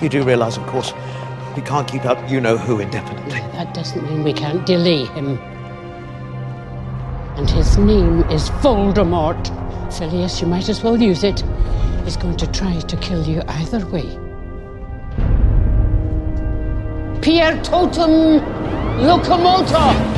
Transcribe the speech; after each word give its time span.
You 0.00 0.08
do 0.08 0.22
realize, 0.22 0.56
of 0.56 0.66
course, 0.66 0.92
we 1.56 1.62
can't 1.62 1.88
keep 1.88 2.04
up 2.04 2.30
you 2.30 2.40
know 2.40 2.56
who 2.56 2.78
indefinitely. 2.78 3.40
That 3.52 3.74
doesn't 3.74 4.02
mean 4.08 4.22
we 4.22 4.32
can't 4.32 4.64
delay 4.64 5.06
him. 5.06 5.38
And 7.36 7.50
his 7.50 7.76
name 7.76 8.22
is 8.30 8.50
Voldemort. 8.62 9.42
Phileas, 9.92 10.40
you 10.40 10.46
might 10.46 10.68
as 10.68 10.82
well 10.82 11.00
use 11.00 11.24
it. 11.24 11.42
He's 12.04 12.16
going 12.16 12.36
to 12.36 12.46
try 12.52 12.78
to 12.78 12.96
kill 12.98 13.26
you 13.26 13.42
either 13.48 13.84
way. 13.86 14.06
Pierre 17.20 17.60
Totem 17.62 18.40
Locomotor! 19.00 20.17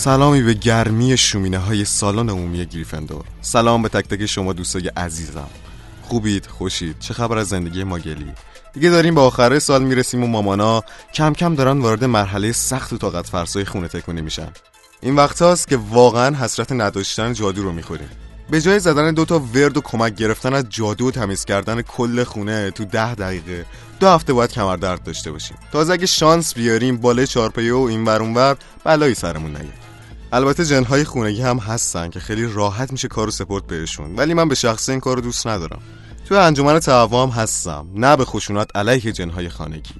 سلامی 0.00 0.42
به 0.42 0.54
گرمی 0.54 1.16
شومینه 1.16 1.58
های 1.58 1.84
سالن 1.84 2.28
عمومی 2.28 2.66
گریفندور. 2.66 3.24
سلام 3.40 3.82
به 3.82 3.88
تک 3.88 4.08
تک 4.08 4.26
شما 4.26 4.52
دوستای 4.52 4.88
عزیزم. 4.88 5.48
خوبید 6.02 6.46
خوشید؟ 6.46 6.98
چه 6.98 7.14
خبر 7.14 7.38
از 7.38 7.48
زندگی 7.48 7.84
ماگلی 7.84 8.32
دیگه 8.72 8.90
داریم 8.90 9.14
به 9.14 9.20
آخره 9.20 9.58
سال 9.58 9.82
می‌رسیم 9.82 10.24
و 10.24 10.26
مامانا 10.26 10.82
کم 11.14 11.32
کم 11.32 11.54
دارن 11.54 11.78
وارد 11.78 12.04
مرحله 12.04 12.52
سخت 12.52 12.92
و 12.92 12.98
طاقت 12.98 13.26
فرسای 13.26 13.64
خونه 13.64 13.88
تکونی 13.88 14.20
میشن. 14.20 14.48
این 15.00 15.16
وقت 15.16 15.42
هاست 15.42 15.68
که 15.68 15.76
واقعا 15.76 16.36
حسرت 16.36 16.72
نداشتن 16.72 17.32
جادو 17.32 17.62
رو 17.62 17.72
می‌خوریم. 17.72 18.08
به 18.50 18.60
جای 18.60 18.80
زدن 18.80 19.14
دوتا 19.14 19.38
ورد 19.38 19.76
و 19.76 19.80
کمک 19.80 20.14
گرفتن 20.14 20.54
از 20.54 20.64
جادو 20.68 21.08
و 21.08 21.10
تمیز 21.10 21.44
کردن 21.44 21.82
کل 21.82 22.24
خونه 22.24 22.70
تو 22.70 22.84
ده 22.84 23.14
دقیقه 23.14 23.66
دو 24.00 24.08
هفته 24.08 24.32
باید 24.32 24.52
کمر 24.52 24.76
درد 24.76 25.02
داشته 25.02 25.32
باشیم. 25.32 25.56
تازه 25.72 25.92
اگه 25.92 26.06
شانس 26.06 26.54
بیاریم 26.54 26.96
بالای 26.96 27.26
چارپایه 27.26 27.74
و 27.74 27.78
این 27.78 28.04
ور 28.04 28.22
اونور 28.22 28.56
بلایی 28.84 29.14
سرمون 29.14 29.50
نیاد. 29.50 29.89
البته 30.32 30.64
جنهای 30.64 31.04
خونگی 31.04 31.42
هم 31.42 31.58
هستن 31.58 32.10
که 32.10 32.20
خیلی 32.20 32.46
راحت 32.52 32.92
میشه 32.92 33.08
کارو 33.08 33.30
سپورت 33.30 33.66
بهشون 33.66 34.16
ولی 34.16 34.34
من 34.34 34.48
به 34.48 34.54
شخص 34.54 34.88
این 34.88 35.00
کارو 35.00 35.20
دوست 35.20 35.46
ندارم. 35.46 35.80
تو 36.28 36.34
انجمن 36.34 36.78
تعوام 36.78 37.30
هستم 37.30 37.86
نه 37.94 38.16
به 38.16 38.24
خشونت 38.24 38.76
علیه 38.76 39.12
جنهای 39.12 39.48
خانگی. 39.48 39.94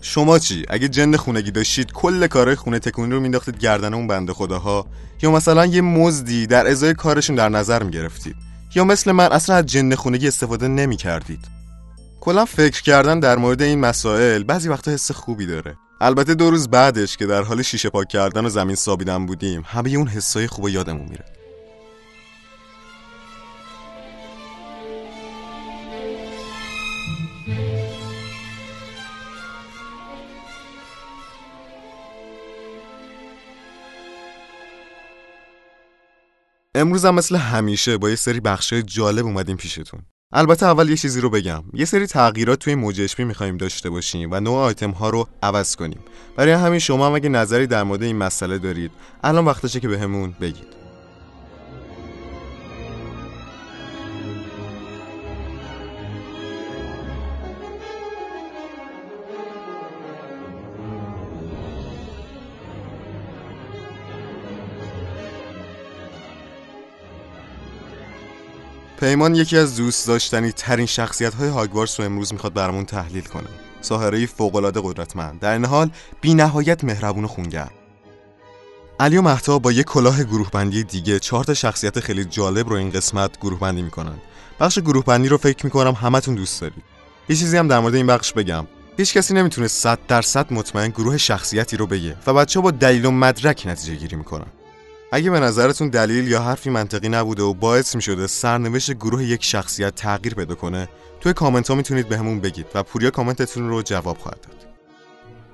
شما 0.00 0.38
چی؟ 0.38 0.64
اگه 0.68 0.88
جن 0.88 1.16
خونگی 1.16 1.50
داشتید 1.50 1.92
کل 1.92 2.26
کارهای 2.26 2.56
خونه 2.56 2.78
تکونی 2.78 3.12
رو 3.12 3.20
مینداختید 3.20 3.58
گردن 3.58 3.94
اون 3.94 4.06
بنده 4.06 4.32
خداها؟ 4.32 4.86
یا 5.22 5.30
مثلا 5.30 5.66
یه 5.66 5.80
مزدی 5.80 6.46
در 6.46 6.66
ازای 6.66 6.94
کارشون 6.94 7.36
در 7.36 7.48
نظر 7.48 7.82
می‌گرفتید؟ 7.82 8.36
یا 8.74 8.84
مثل 8.84 9.12
من 9.12 9.32
اصلا 9.32 9.56
از 9.56 9.66
جن 9.66 9.94
خونگی 9.94 10.28
استفاده 10.28 10.68
نمی‌کردید؟ 10.68 11.44
کلا 12.20 12.44
فکر 12.44 12.82
کردن 12.82 13.20
در 13.20 13.36
مورد 13.36 13.62
این 13.62 13.80
مسائل 13.80 14.42
بعضی 14.42 14.68
وقتا 14.68 14.90
حس 14.90 15.10
خوبی 15.10 15.46
داره. 15.46 15.76
البته 16.00 16.34
دو 16.34 16.50
روز 16.50 16.68
بعدش 16.68 17.16
که 17.16 17.26
در 17.26 17.42
حال 17.42 17.62
شیشه 17.62 17.90
پاک 17.90 18.08
کردن 18.08 18.46
و 18.46 18.48
زمین 18.48 18.76
سابیدن 18.76 19.26
بودیم 19.26 19.62
همه 19.66 19.90
اون 19.90 20.06
حسای 20.06 20.46
خوب 20.46 20.68
یادمون 20.68 21.08
میره. 21.08 21.24
امروز 36.74 37.04
هم 37.04 37.14
مثل 37.14 37.36
همیشه 37.36 37.98
با 37.98 38.10
یه 38.10 38.16
سری 38.16 38.40
بخشای 38.40 38.82
جالب 38.82 39.26
اومدیم 39.26 39.56
پیشتون. 39.56 40.02
البته 40.32 40.66
اول 40.66 40.90
یه 40.90 40.96
چیزی 40.96 41.20
رو 41.20 41.30
بگم. 41.30 41.64
یه 41.74 41.84
سری 41.84 42.06
تغییرات 42.06 42.58
توی 42.58 42.74
موج 42.74 43.00
اچ 43.00 43.20
می‌خوایم 43.20 43.56
داشته 43.56 43.90
باشیم 43.90 44.28
و 44.32 44.40
نوع 44.40 44.58
آیتم 44.58 44.90
ها 44.90 45.10
رو 45.10 45.28
عوض 45.42 45.76
کنیم. 45.76 46.00
برای 46.36 46.52
همین 46.52 46.78
شما 46.78 47.06
هم 47.06 47.14
اگه 47.14 47.28
نظری 47.28 47.66
در 47.66 47.82
مورد 47.82 48.02
این 48.02 48.16
مسئله 48.16 48.58
دارید 48.58 48.90
الان 49.24 49.44
وقتشه 49.44 49.80
که 49.80 49.88
بهمون 49.88 50.34
به 50.40 50.46
بگید. 50.46 50.85
پیمان 69.00 69.34
یکی 69.34 69.58
از 69.58 69.76
دوست 69.76 70.06
داشتنی 70.06 70.52
ترین 70.52 70.86
شخصیت 70.86 71.34
های 71.34 71.48
هاگوارس 71.48 72.00
رو 72.00 72.06
امروز 72.06 72.32
می‌خواد 72.32 72.54
برامون 72.54 72.84
تحلیل 72.84 73.24
کنه. 73.24 73.48
ساهره 73.80 74.26
فوقالعاده 74.26 74.80
قدرتمند. 74.84 75.40
در 75.40 75.52
این 75.52 75.64
حال 75.64 75.90
بی 76.20 76.34
نهایت 76.34 76.84
مهربون 76.84 77.24
و 77.24 77.28
خونگر 77.28 77.70
علی 79.00 79.16
و 79.16 79.22
مهتا 79.22 79.58
با 79.58 79.72
یک 79.72 79.86
کلاه 79.86 80.24
گروه 80.24 80.50
بندی 80.50 80.84
دیگه 80.84 81.18
چهار 81.18 81.44
تا 81.44 81.54
شخصیت 81.54 82.00
خیلی 82.00 82.24
جالب 82.24 82.68
رو 82.68 82.76
این 82.76 82.90
قسمت 82.90 83.40
گروه 83.40 83.60
بندی 83.60 83.82
می‌کنن. 83.82 84.18
بخش 84.60 84.78
گروه 84.78 85.04
بندی 85.04 85.28
رو 85.28 85.36
فکر 85.36 85.64
می‌کنم 85.64 85.92
همتون 85.92 86.34
دوست 86.34 86.60
دارید. 86.60 86.84
یه 87.28 87.36
چیزی 87.36 87.56
هم 87.56 87.68
در 87.68 87.78
مورد 87.78 87.94
این 87.94 88.06
بخش 88.06 88.32
بگم. 88.32 88.66
هیچ 88.96 89.14
کسی 89.14 89.34
نمی‌تونه 89.34 89.68
100 89.68 89.98
درصد 90.08 90.52
مطمئن 90.52 90.88
گروه 90.88 91.16
شخصیتی 91.16 91.76
رو 91.76 91.86
بگه 91.86 92.16
و 92.26 92.34
بچه 92.34 92.60
با 92.60 92.70
دلیل 92.70 93.04
و 93.04 93.10
مدرک 93.10 93.62
نتیجه 93.66 93.94
گیری 93.94 94.16
می‌کنن. 94.16 94.46
اگه 95.16 95.30
به 95.30 95.40
نظرتون 95.40 95.88
دلیل 95.88 96.28
یا 96.28 96.42
حرفی 96.42 96.70
منطقی 96.70 97.08
نبوده 97.08 97.42
و 97.42 97.54
باعث 97.54 97.96
می 97.96 98.02
شده 98.02 98.26
سرنوشت 98.26 98.92
گروه 98.92 99.24
یک 99.24 99.44
شخصیت 99.44 99.94
تغییر 99.94 100.34
پیدا 100.34 100.54
کنه 100.54 100.88
توی 101.20 101.32
کامنت 101.32 101.68
ها 101.68 101.74
می‌تونید 101.74 102.08
به 102.08 102.18
همون 102.18 102.40
بگید 102.40 102.66
و 102.74 102.82
پوریا 102.82 103.10
کامنتتون 103.10 103.68
رو 103.68 103.82
جواب 103.82 104.18
خواهد 104.18 104.40
داد. 104.40 104.66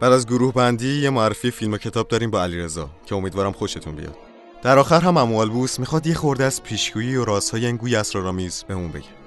بعد 0.00 0.12
از 0.12 0.26
گروه 0.26 0.52
بندی 0.52 1.02
یه 1.02 1.10
معرفی 1.10 1.50
فیلم 1.50 1.72
و 1.72 1.76
کتاب 1.76 2.08
داریم 2.08 2.30
با 2.30 2.42
علیرضا 2.42 2.90
که 3.06 3.14
امیدوارم 3.14 3.52
خوشتون 3.52 3.94
بیاد. 3.94 4.16
در 4.62 4.78
آخر 4.78 5.00
هم 5.00 5.16
اموالبوس 5.16 5.78
می‌خواد 5.78 6.06
یه 6.06 6.14
خورده 6.14 6.44
از 6.44 6.62
پیشگویی 6.62 7.16
و 7.16 7.24
رازهای 7.24 7.66
این 7.66 7.76
گوی 7.76 7.96
اسرارآمیز 7.96 8.64
بهمون 8.68 8.92
بگه. 8.92 9.21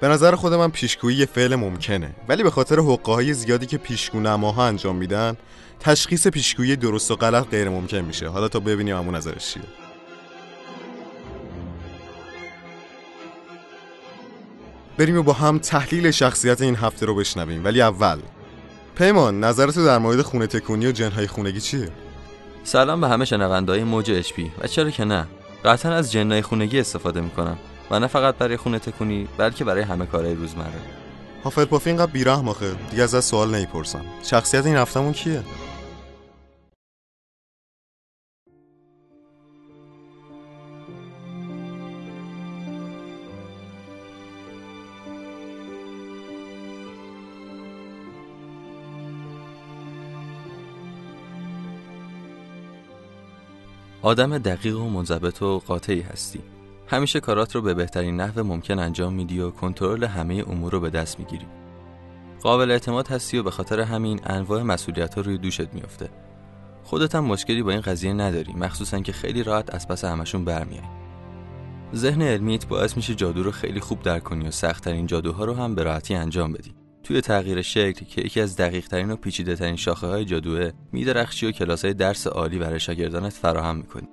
به 0.00 0.08
نظر 0.08 0.34
خود 0.34 0.54
من 0.54 0.70
پیشگویی 0.70 1.16
یه 1.16 1.26
فعل 1.26 1.54
ممکنه. 1.54 2.14
ولی 2.28 2.42
به 2.42 2.50
خاطر 2.50 2.78
حقه 2.78 3.32
زیادی 3.32 3.66
که 3.66 3.78
پیشگو 3.78 4.20
نماها 4.20 4.66
انجام 4.66 4.96
میدن 4.96 5.36
تشخیص 5.80 6.26
پیشگویی 6.26 6.76
درست 6.76 7.10
و 7.10 7.16
غلط 7.16 7.48
غیر 7.48 7.68
ممکن 7.68 7.98
میشه. 7.98 8.28
حالا 8.28 8.48
تا 8.48 8.60
ببینیم 8.60 8.96
همون 8.96 9.14
نظرش 9.14 9.52
چیه. 9.52 9.62
بریم 14.98 15.18
و 15.18 15.22
با 15.22 15.32
هم 15.32 15.58
تحلیل 15.58 16.10
شخصیت 16.10 16.60
این 16.60 16.76
هفته 16.76 17.06
رو 17.06 17.14
بشنویم. 17.14 17.64
ولی 17.64 17.82
اول 17.82 18.18
پیمان 18.94 19.44
نظرتو 19.44 19.84
در 19.84 19.98
مورد 19.98 20.22
خونه 20.22 20.46
تکونی 20.46 20.86
و 20.86 20.92
جنهای 20.92 21.26
خونگی 21.26 21.60
چیه؟ 21.60 21.88
سلام 22.64 23.00
به 23.00 23.08
همه 23.08 23.24
شنوندهای 23.24 23.84
موج 23.84 24.10
اچ 24.10 24.32
و 24.58 24.66
چرا 24.66 24.90
که 24.90 25.04
نه؟ 25.04 25.26
قطعا 25.64 25.92
از 25.92 26.12
جنهای 26.12 26.42
خونگی 26.42 26.80
استفاده 26.80 27.20
می‌کنم. 27.20 27.58
و 27.90 28.00
نه 28.00 28.06
فقط 28.06 28.34
برای 28.36 28.56
خونه 28.56 28.78
تکونی 28.78 29.28
بلکه 29.38 29.64
برای 29.64 29.82
همه 29.82 30.06
کارهای 30.06 30.34
روزمره. 30.34 30.80
هافلپاف 31.44 31.86
اینقدر 31.86 32.12
بیرحم 32.12 32.48
آخه. 32.48 32.74
دیگه 32.90 33.02
از 33.02 33.24
سوال 33.24 33.54
نمی‌پرسم. 33.54 34.04
شخصیت 34.22 34.66
این 34.66 34.76
هفتمون 34.76 35.12
کیه؟ 35.12 35.42
آدم 54.02 54.38
دقیق 54.38 54.80
و 54.80 54.88
منضبط 54.88 55.42
و 55.42 55.58
قاطعی 55.58 56.00
هستی. 56.00 56.55
همیشه 56.86 57.20
کارات 57.20 57.54
رو 57.54 57.62
به 57.62 57.74
بهترین 57.74 58.20
نحو 58.20 58.42
ممکن 58.42 58.78
انجام 58.78 59.12
میدی 59.12 59.40
و 59.40 59.50
کنترل 59.50 60.04
همه 60.04 60.44
امور 60.48 60.72
رو 60.72 60.80
به 60.80 60.90
دست 60.90 61.18
می‌گیری. 61.18 61.46
قابل 62.42 62.70
اعتماد 62.70 63.08
هستی 63.08 63.38
و 63.38 63.42
به 63.42 63.50
خاطر 63.50 63.80
همین 63.80 64.20
انواع 64.24 64.62
مسئولیت 64.62 65.14
ها 65.14 65.20
روی 65.20 65.38
دوشت 65.38 65.74
میفته 65.74 66.10
خودت 66.84 67.14
هم 67.14 67.24
مشکلی 67.24 67.62
با 67.62 67.70
این 67.70 67.80
قضیه 67.80 68.12
نداری 68.12 68.52
مخصوصا 68.52 69.00
که 69.00 69.12
خیلی 69.12 69.42
راحت 69.42 69.74
از 69.74 69.88
پس 69.88 70.04
همشون 70.04 70.44
برمیای 70.44 70.82
ذهن 71.94 72.22
علمیت 72.22 72.66
باعث 72.66 72.96
میشه 72.96 73.14
جادو 73.14 73.42
رو 73.42 73.50
خیلی 73.50 73.80
خوب 73.80 74.02
درک 74.02 74.22
کنی 74.22 74.48
و 74.48 74.50
سختترین 74.50 75.06
جادوها 75.06 75.44
رو 75.44 75.54
هم 75.54 75.74
به 75.74 75.82
راحتی 75.82 76.14
انجام 76.14 76.52
بدی. 76.52 76.74
توی 77.02 77.20
تغییر 77.20 77.62
شکل 77.62 78.04
که 78.04 78.20
یکی 78.20 78.40
از 78.40 78.56
دقیق 78.56 78.88
ترین 78.88 79.10
و 79.10 79.16
پیچیده 79.16 79.56
ترین 79.56 79.76
شاخه 79.76 80.06
های 80.06 80.24
جادوه 80.24 80.70
میدرخشی 80.92 81.46
و 81.46 81.50
کلاس 81.50 81.84
های 81.84 81.94
درس 81.94 82.26
عالی 82.26 82.58
برای 82.58 82.80
شاگردانت 82.80 83.32
فراهم 83.32 83.76
می‌کنی. 83.76 84.08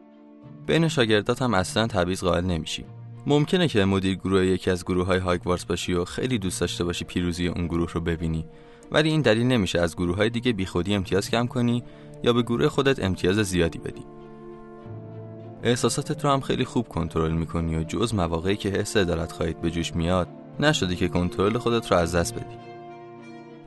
بین 0.66 0.88
شاگردات 0.88 1.42
هم 1.42 1.54
اصلا 1.54 1.88
تبعیض 1.88 2.24
قائل 2.24 2.46
نمیشی. 2.46 2.86
ممکنه 3.28 3.68
که 3.68 3.86
مدیر 3.86 4.16
گروه 4.16 4.46
یکی 4.46 4.72
از 4.72 4.86
گروه 4.86 5.06
های 5.06 5.20
هاگوارتس 5.20 5.66
باشی 5.66 5.94
و 5.94 6.06
خیلی 6.06 6.38
دوست 6.38 6.62
داشته 6.62 6.84
باشی 6.84 7.06
پیروزی 7.06 7.48
اون 7.48 7.68
گروه 7.68 7.92
رو 7.94 8.02
ببینی. 8.02 8.46
ولی 8.92 9.10
این 9.10 9.22
دلیل 9.22 9.48
نمیشه 9.48 9.80
از 9.80 9.96
گروه 9.96 10.16
های 10.16 10.30
دیگه 10.30 10.54
بیخودی 10.54 10.96
امتیاز 10.96 11.30
کم 11.30 11.48
کنی 11.48 11.84
یا 12.24 12.34
به 12.34 12.42
گروه 12.42 12.68
خودت 12.68 13.04
امتیاز 13.04 13.36
زیادی 13.36 13.80
بدی. 13.80 14.06
احساساتت 15.64 16.26
رو 16.26 16.32
هم 16.32 16.42
خیلی 16.42 16.66
خوب 16.66 16.88
کنترل 16.88 17.32
می‌کنی 17.32 17.76
و 17.76 17.84
جز 17.84 18.14
مواقعی 18.14 18.56
که 18.56 18.70
حس 18.70 18.98
عدالت 18.98 19.32
خواهید 19.32 19.62
به 19.62 19.72
جوش 19.72 19.96
میاد 19.96 20.28
نشدی 20.60 20.96
که 20.96 21.08
کنترل 21.08 21.58
خودت 21.58 21.92
رو 21.92 21.98
از 21.98 22.16
دست 22.16 22.36
بدی. 22.36 22.56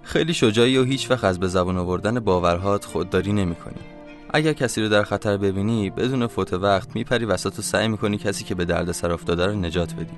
خیلی 0.03 0.35
شجاعی 0.35 0.79
و 0.79 0.85
هیچ 0.85 1.11
وقت 1.11 1.25
از 1.25 1.41
به 1.41 1.49
زبان 1.49 1.77
آوردن 1.77 2.21
باورهات 2.21 2.85
خودداری 2.85 3.33
نمی‌کنی. 3.33 3.96
اگر 4.37 4.53
کسی 4.53 4.83
رو 4.83 4.89
در 4.89 5.03
خطر 5.03 5.37
ببینی 5.37 5.91
بدون 5.91 6.27
فوت 6.27 6.53
وقت 6.53 6.97
میپری 6.97 7.25
وسط 7.25 7.59
و 7.59 7.63
سعی 7.63 7.89
می‌کنی 7.89 8.19
کسی 8.19 8.45
که 8.45 8.55
به 8.55 8.65
درد 8.65 8.93
سر 8.93 9.13
افتاده 9.13 9.47
رو 9.47 9.53
نجات 9.53 9.95
بدی. 9.95 10.17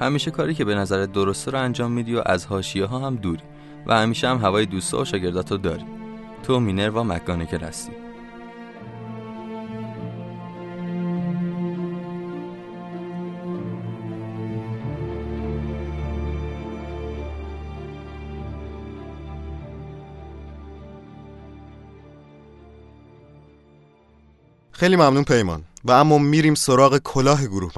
همیشه 0.00 0.30
کاری 0.30 0.54
که 0.54 0.64
به 0.64 0.74
نظر 0.74 1.06
درسته 1.06 1.50
رو 1.50 1.58
انجام 1.58 1.92
میدی 1.92 2.14
و 2.14 2.22
از 2.26 2.46
حاشیه 2.46 2.84
ها 2.84 2.98
هم 2.98 3.16
دوری 3.16 3.42
و 3.86 3.98
همیشه 3.98 4.28
هم 4.28 4.36
هوای 4.36 4.66
دوستا 4.66 5.00
و 5.00 5.04
شاگرداتو 5.04 5.56
داری. 5.56 5.84
تو 6.42 6.60
مینر 6.60 6.90
و 6.90 7.04
مکانیکل 7.04 7.60
هستی. 7.60 7.92
خیلی 24.78 24.96
ممنون 24.96 25.24
پیمان. 25.24 25.64
و 25.84 25.92
اما 25.92 26.18
میریم 26.18 26.54
سراغ 26.54 26.98
کلاه 26.98 27.46
گروه 27.46 27.72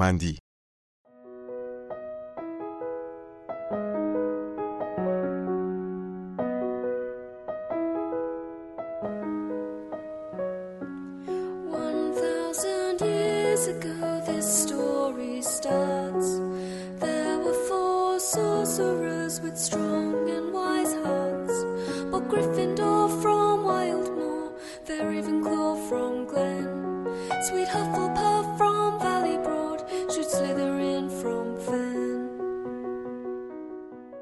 sweet 27.51 27.69
Hufflepuff 27.75 28.45
from 28.59 28.89
Valley 29.05 29.37
Broad, 29.45 29.79
shoot 30.11 30.27
Slytherin 30.35 31.05
from 31.19 31.45
Fen. 31.65 32.01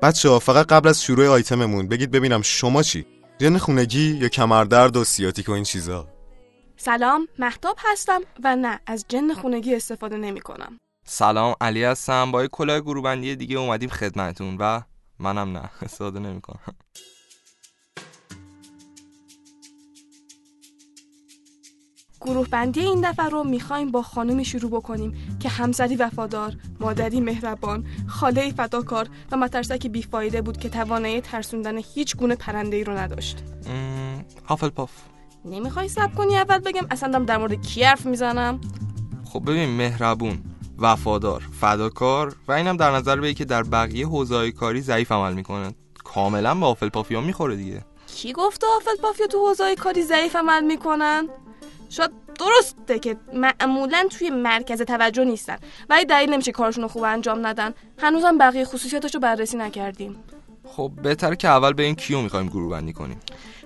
بچه 0.01 0.29
ها 0.29 0.39
فقط 0.39 0.65
قبل 0.65 0.89
از 0.89 1.03
شروع 1.03 1.27
آیتممون 1.27 1.87
بگید 1.87 2.11
ببینم 2.11 2.41
شما 2.41 2.83
چی؟ 2.83 3.05
جن 3.37 3.57
خونگی 3.57 4.17
یا 4.21 4.27
کمردرد 4.27 4.97
و 4.97 5.03
سیاتیک 5.03 5.49
و 5.49 5.51
این 5.51 5.63
چیزا 5.63 6.07
سلام 6.77 7.27
محتاب 7.39 7.77
هستم 7.79 8.21
و 8.43 8.55
نه 8.55 8.79
از 8.85 9.05
جن 9.07 9.33
خونگی 9.33 9.75
استفاده 9.75 10.17
نمی 10.17 10.41
کنم 10.41 10.77
سلام 11.05 11.55
علی 11.61 11.83
هستم 11.83 12.31
با 12.31 12.41
یه 12.41 12.47
کلاه 12.47 12.79
گروبندی 12.79 13.35
دیگه 13.35 13.57
اومدیم 13.57 13.89
خدمتون 13.89 14.57
و 14.59 14.81
منم 15.19 15.57
نه 15.57 15.69
استفاده 15.81 16.19
نمی‌کنم 16.19 16.75
گروه 22.21 22.47
بندی 22.47 22.79
این 22.79 23.09
دفعه 23.09 23.29
رو 23.29 23.43
می‌خوایم 23.43 23.91
با 23.91 24.01
خانومی 24.01 24.45
شروع 24.45 24.71
بکنیم 24.71 25.37
که 25.39 25.49
همسری 25.49 25.95
وفادار، 25.95 26.53
مادری 26.79 27.21
مهربان، 27.21 27.85
خاله 28.07 28.51
فداکار 28.51 29.07
و 29.31 29.37
مترسک 29.37 29.87
بیفایده 29.87 30.41
بود 30.41 30.57
که 30.57 30.69
توانایی 30.69 31.21
ترسوندن 31.21 31.77
هیچ 31.77 32.15
گونه 32.15 32.35
پرنده 32.35 32.77
ای 32.77 32.83
رو 32.83 32.97
نداشت. 32.97 33.43
هافل 34.45 34.69
پاف 34.69 34.91
نمی‌خوای 35.45 35.87
سب 35.87 36.15
کنی 36.15 36.37
اول 36.37 36.57
بگم 36.57 36.87
اصلا 36.91 37.11
دارم 37.11 37.25
در 37.25 37.37
مورد 37.37 37.61
کی 37.61 37.83
حرف 37.83 38.05
می‌زنم؟ 38.05 38.61
خب 39.25 39.41
ببین 39.45 39.69
مهربون 39.69 40.39
وفادار 40.79 41.47
فداکار 41.61 42.35
و 42.47 42.51
اینم 42.51 42.77
در 42.77 42.91
نظر 42.91 43.15
بگی 43.15 43.33
که 43.33 43.45
در 43.45 43.63
بقیه 43.63 44.07
حوزه‌های 44.07 44.51
کاری 44.51 44.81
ضعیف 44.81 45.11
عمل 45.11 45.33
می‌کنه 45.33 45.73
کاملا 46.03 46.55
به 46.55 46.65
هافل 46.65 46.89
پافیا 46.89 47.21
می‌خوره 47.21 47.55
دیگه 47.55 47.85
کی 48.07 48.33
گفته 48.33 48.67
آفل 48.77 49.01
پافیا 49.01 49.27
تو 49.27 49.47
حوزه‌های 49.47 49.75
کاری 49.75 50.03
ضعیف 50.03 50.35
عمل 50.35 50.63
می‌کنن؟ 50.63 51.27
شاید 51.89 52.11
درسته 52.39 52.99
که 52.99 53.17
معمولا 53.33 54.07
توی 54.11 54.29
مرکز 54.29 54.81
توجه 54.81 55.23
نیستن 55.23 55.57
ولی 55.89 56.05
دلیل 56.05 56.29
نمیشه 56.33 56.51
کارشون 56.51 56.83
رو 56.83 56.89
خوب 56.89 57.03
انجام 57.03 57.47
ندن. 57.47 57.73
هنوزم 57.97 58.37
بقیه 58.37 58.65
خصوصیاتش 58.65 59.15
رو 59.15 59.19
بررسی 59.19 59.57
نکردیم. 59.57 60.23
خب 60.63 60.91
بهتره 61.03 61.35
که 61.35 61.47
اول 61.47 61.73
به 61.73 61.83
این 61.83 61.95
کیو 61.95 62.21
می‌خوایم 62.21 62.47
گروه 62.47 62.71
بندی 62.71 62.93
کنیم؟ 62.93 63.19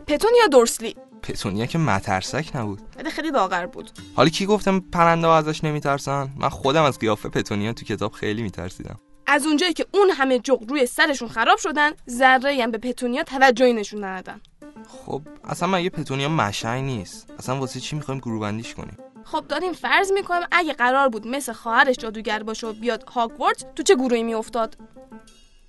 پتونیا 0.07 0.47
دورسلی 0.51 0.95
پتونیا 1.21 1.65
که 1.65 1.77
مترسک 1.77 2.55
نبود. 2.55 2.79
ولی 2.97 3.09
خیلی 3.09 3.31
لاغر 3.31 3.65
بود. 3.65 3.91
حالا 4.15 4.29
کی 4.29 4.45
گفتم 4.45 4.79
پرنده 4.79 5.27
ها 5.27 5.37
ازش 5.37 5.63
نمیترسن؟ 5.63 6.29
من 6.37 6.49
خودم 6.49 6.83
از 6.83 6.99
قیافه 6.99 7.29
پتونیا 7.29 7.73
تو 7.73 7.85
کتاب 7.85 8.11
خیلی 8.11 8.41
میترسیدم. 8.41 8.99
از 9.27 9.45
اونجایی 9.45 9.73
که 9.73 9.85
اون 9.91 10.09
همه 10.09 10.39
جغ 10.39 10.63
روی 10.69 10.85
سرشون 10.85 11.27
خراب 11.27 11.57
شدن 11.57 11.91
ذره 12.09 12.63
هم 12.63 12.71
به 12.71 12.77
پتونیا 12.77 13.23
توجهی 13.23 13.73
نشون 13.73 14.03
ندادن. 14.03 14.41
خب 14.87 15.21
اصلا 15.43 15.67
مگه 15.69 15.89
پتونیا 15.89 16.29
مشنگ 16.29 16.83
نیست. 16.83 17.33
اصلا 17.39 17.59
واسه 17.59 17.79
چی 17.79 17.95
می‌خوایم 17.95 18.19
گروه 18.19 18.41
بندیش 18.41 18.73
کنیم؟ 18.73 18.97
خب 19.23 19.45
داریم 19.49 19.73
فرض 19.73 20.11
می‌کنیم 20.11 20.47
اگه 20.51 20.73
قرار 20.73 21.09
بود 21.09 21.27
مثل 21.27 21.53
خواهرش 21.53 21.95
جادوگر 21.95 22.43
باشه 22.43 22.67
و 22.67 22.73
بیاد 22.73 23.03
هاگوارتس 23.03 23.65
تو 23.75 23.83
چه 23.83 23.95
گروهی 23.95 24.23
میافتاد؟ 24.23 24.77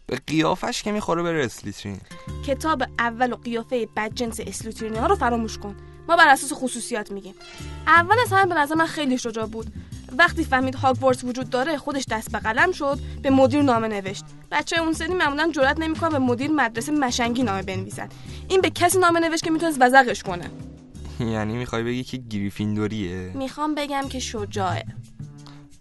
به 0.06 0.20
قیافش 0.26 0.82
که 0.82 0.92
می‌خوره 0.92 1.22
بره 1.22 1.44
اسلیترین. 1.44 2.00
کتاب 2.46 2.82
اول 2.98 3.32
و 3.32 3.36
قیافه 3.36 3.88
بدجنس 3.96 4.40
اسلوترینی 4.40 4.98
ها 4.98 5.06
رو 5.06 5.14
فراموش 5.14 5.58
کن. 5.58 5.76
ما 6.08 6.16
بر 6.16 6.28
اساس 6.28 6.52
خصوصیات 6.52 7.12
میگیم. 7.12 7.34
اول 7.86 8.16
از 8.22 8.32
همه 8.32 8.54
به 8.54 8.60
نظر 8.60 8.74
من 8.74 8.86
خیلی 8.86 9.18
شجاع 9.18 9.46
بود. 9.46 9.66
وقتی 10.18 10.44
فهمید 10.44 10.74
هاگوارتس 10.74 11.24
وجود 11.24 11.50
داره 11.50 11.78
خودش 11.78 12.04
دست 12.10 12.32
به 12.32 12.38
قلم 12.38 12.72
شد 12.72 12.98
به 13.22 13.30
مدیر 13.30 13.62
نامه 13.62 13.88
نوشت. 13.88 14.24
بچه 14.50 14.80
اون 14.80 14.92
سنی 14.92 15.14
معمولا 15.14 15.50
جرئت 15.54 15.80
نمی‌کنه 15.80 16.10
به 16.10 16.18
مدیر 16.18 16.50
مدرسه 16.50 16.92
مشنگی 16.92 17.42
نامه 17.42 17.62
بنویسن. 17.62 18.08
این 18.48 18.60
به 18.60 18.70
کسی 18.70 18.98
نامه 18.98 19.20
نوشت 19.20 19.44
که 19.44 19.50
می‌تونست 19.50 19.78
وزقش 19.80 20.22
کنه. 20.22 20.50
یعنی 21.34 21.56
می‌خوای 21.56 21.82
بگی 21.82 22.04
که 22.04 22.16
گریفیندوریه؟ 22.16 23.32
می‌خوام 23.34 23.74
بگم 23.74 24.08
که 24.08 24.18
شجاعه. 24.18 24.84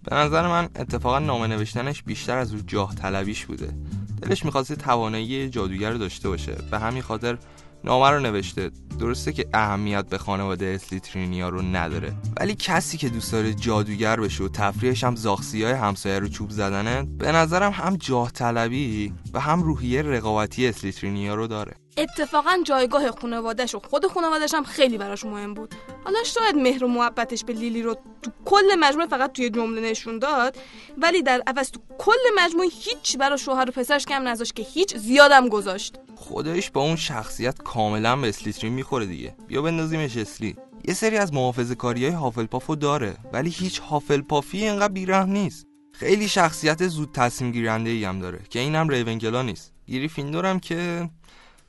به 0.03 0.15
نظر 0.15 0.47
من 0.47 0.69
اتفاقا 0.75 1.19
نامه 1.19 1.47
نوشتنش 1.47 2.03
بیشتر 2.03 2.37
از 2.37 2.53
جاه 2.67 2.95
طلبیش 2.95 3.45
بوده. 3.45 3.73
دلش 4.21 4.45
می‌خواسته 4.45 4.75
توانایی 4.75 5.49
جادوگر 5.49 5.91
رو 5.91 5.97
داشته 5.97 6.29
باشه. 6.29 6.55
به 6.71 6.79
همین 6.79 7.01
خاطر 7.01 7.37
نامه 7.83 8.09
رو 8.09 8.19
نوشته. 8.19 8.71
درسته 8.99 9.33
که 9.33 9.45
اهمیت 9.53 10.05
به 10.05 10.17
خانواده 10.17 10.65
اسلیترینیا 10.65 11.49
رو 11.49 11.61
نداره. 11.61 12.13
ولی 12.39 12.55
کسی 12.55 12.97
که 12.97 13.09
دوست 13.09 13.31
داره 13.31 13.53
جادوگر 13.53 14.19
بشه 14.19 14.43
و 14.43 14.47
تفریحش 14.47 15.03
هم 15.03 15.15
زاخسی 15.15 15.63
های 15.63 15.73
همسایه 15.73 16.19
رو 16.19 16.27
چوب 16.27 16.49
زدنه 16.49 17.03
به 17.03 17.31
نظرم 17.31 17.71
هم 17.71 17.95
جاه 17.95 18.31
طلبی 18.31 19.13
و 19.33 19.39
هم 19.39 19.63
روحیه 19.63 20.01
رقابتی 20.01 20.67
اسلیترینیا 20.67 21.35
رو 21.35 21.47
داره. 21.47 21.82
اتفاقا 21.97 22.57
جایگاه 22.65 23.11
خانوادهش 23.11 23.75
و 23.75 23.79
خود 23.79 24.07
خانوادهش 24.07 24.53
هم 24.53 24.63
خیلی 24.63 24.97
براش 24.97 25.25
مهم 25.25 25.53
بود. 25.53 25.75
حالا 26.03 26.23
شاید 26.23 26.55
مهر 26.55 26.83
و 26.83 26.87
محبتش 26.87 27.43
به 27.43 27.53
لیلی 27.53 27.81
رو 27.81 27.97
تو 28.21 28.31
کل 28.45 28.75
مجموعه 28.79 29.07
فقط 29.07 29.31
توی 29.31 29.49
جمله 29.49 29.81
نشون 29.81 30.19
داد 30.19 30.57
ولی 30.97 31.21
در 31.21 31.43
عوض 31.47 31.71
تو 31.71 31.79
کل 31.97 32.43
مجموعه 32.43 32.67
هیچ 32.67 33.17
برای 33.17 33.37
شوهر 33.37 33.69
و 33.69 33.71
پسرش 33.71 34.05
کم 34.05 34.27
نذاشت 34.27 34.55
که 34.55 34.63
هیچ 34.63 34.97
زیادم 34.97 35.49
گذاشت. 35.49 35.95
خودش 36.15 36.71
با 36.71 36.81
اون 36.81 36.95
شخصیت 36.95 37.61
کاملا 37.63 38.15
به 38.15 38.29
اسلیترین 38.29 38.73
می‌خوره 38.73 39.05
دیگه. 39.05 39.35
بیا 39.47 39.61
بندازیمش 39.61 40.17
اسلی. 40.17 40.55
یه 40.87 40.93
سری 40.93 41.17
از 41.17 41.33
محافظه 41.33 41.75
کاری 41.75 42.05
های 42.05 42.13
هافلپافو 42.13 42.75
داره 42.75 43.17
ولی 43.33 43.49
هیچ 43.49 43.79
هافلپافی 43.79 44.57
اینقدر 44.57 44.93
بیرحم 44.93 45.29
نیست. 45.29 45.67
خیلی 45.93 46.27
شخصیت 46.27 46.87
زود 46.87 47.11
تصمیم 47.11 47.51
گیرنده 47.51 47.89
ای 47.89 48.03
هم 48.05 48.19
داره 48.19 48.39
که 48.49 48.59
اینم 48.59 48.89
ریونگلا 48.89 49.41
نیست. 49.41 49.73
گریفیندور 49.87 50.45
هم 50.45 50.59
که 50.59 51.09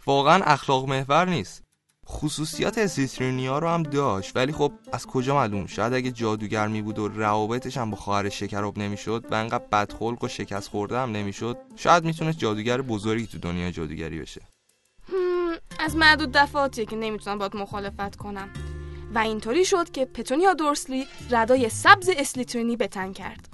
واقعا 0.06 0.44
اخلاق 0.44 0.88
محور 0.88 1.28
نیست. 1.28 1.62
خصوصیات 2.08 2.78
اسلیترینیا 2.78 3.58
رو 3.58 3.68
هم 3.68 3.82
داشت 3.82 4.36
ولی 4.36 4.52
خب 4.52 4.72
از 4.92 5.06
کجا 5.06 5.34
معلوم؟ 5.34 5.66
شاید 5.66 5.92
اگه 5.92 6.10
جادوگر 6.10 6.68
می 6.68 6.82
بود 6.82 6.98
و 6.98 7.08
روابطش 7.08 7.76
هم 7.76 7.90
با 7.90 7.96
خواهرش 7.96 8.40
شکراب 8.40 8.78
نمی‌شد 8.78 9.24
و 9.30 9.34
انقدر 9.34 9.64
بدخلق 9.72 10.24
و 10.24 10.28
شکست 10.28 10.68
خورده 10.68 10.98
هم 10.98 11.12
نمی‌شد 11.12 11.56
شاید 11.76 12.04
می‌تونست 12.04 12.38
جادوگر 12.38 12.82
بزرگی 12.82 13.26
تو 13.26 13.38
دنیای 13.38 13.72
جادوگری 13.72 14.20
بشه. 14.20 14.40
از 15.78 15.96
معدود 15.96 16.32
دفعاتیه 16.32 16.86
که 16.86 16.96
نمی‌تونم 16.96 17.38
باید 17.38 17.56
مخالفت 17.56 18.16
کنم. 18.16 18.48
و 19.14 19.18
اینطوری 19.18 19.64
شد 19.64 19.90
که 19.90 20.04
پتونیا 20.04 20.54
دورسلی 20.54 21.06
ردای 21.30 21.68
سبز 21.68 22.10
اسلیترینی 22.16 22.76
بتن 22.76 23.12
کرد. 23.12 23.53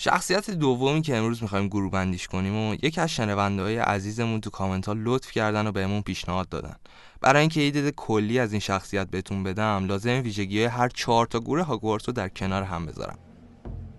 شخصیت 0.00 0.50
دومی 0.50 1.02
که 1.02 1.16
امروز 1.16 1.42
می‌خوایم 1.42 1.68
گروه 1.68 1.90
بندیش 1.90 2.28
کنیم 2.28 2.56
و 2.56 2.74
یکی 2.74 3.00
از 3.00 3.10
شنونده 3.10 3.62
های 3.62 3.78
عزیزمون 3.78 4.40
تو 4.40 4.50
کامنت 4.50 4.86
ها 4.86 4.94
لطف 4.98 5.30
کردن 5.30 5.66
و 5.66 5.72
بهمون 5.72 6.02
پیشنهاد 6.02 6.48
دادن. 6.48 6.76
برای 7.20 7.40
اینکه 7.40 7.60
یه 7.60 7.70
دید 7.70 7.94
کلی 7.94 8.38
از 8.38 8.52
این 8.52 8.60
شخصیت 8.60 9.10
بهتون 9.10 9.42
بدم 9.42 9.86
لازم 9.86 10.10
ویژگی 10.24 10.58
های 10.58 10.66
هر 10.66 10.88
چهار 10.88 11.26
تا 11.26 11.40
گروه 11.40 11.62
هاگوارتس 11.62 12.08
رو 12.08 12.12
در 12.12 12.28
کنار 12.28 12.62
هم 12.62 12.86
بذارم. 12.86 13.18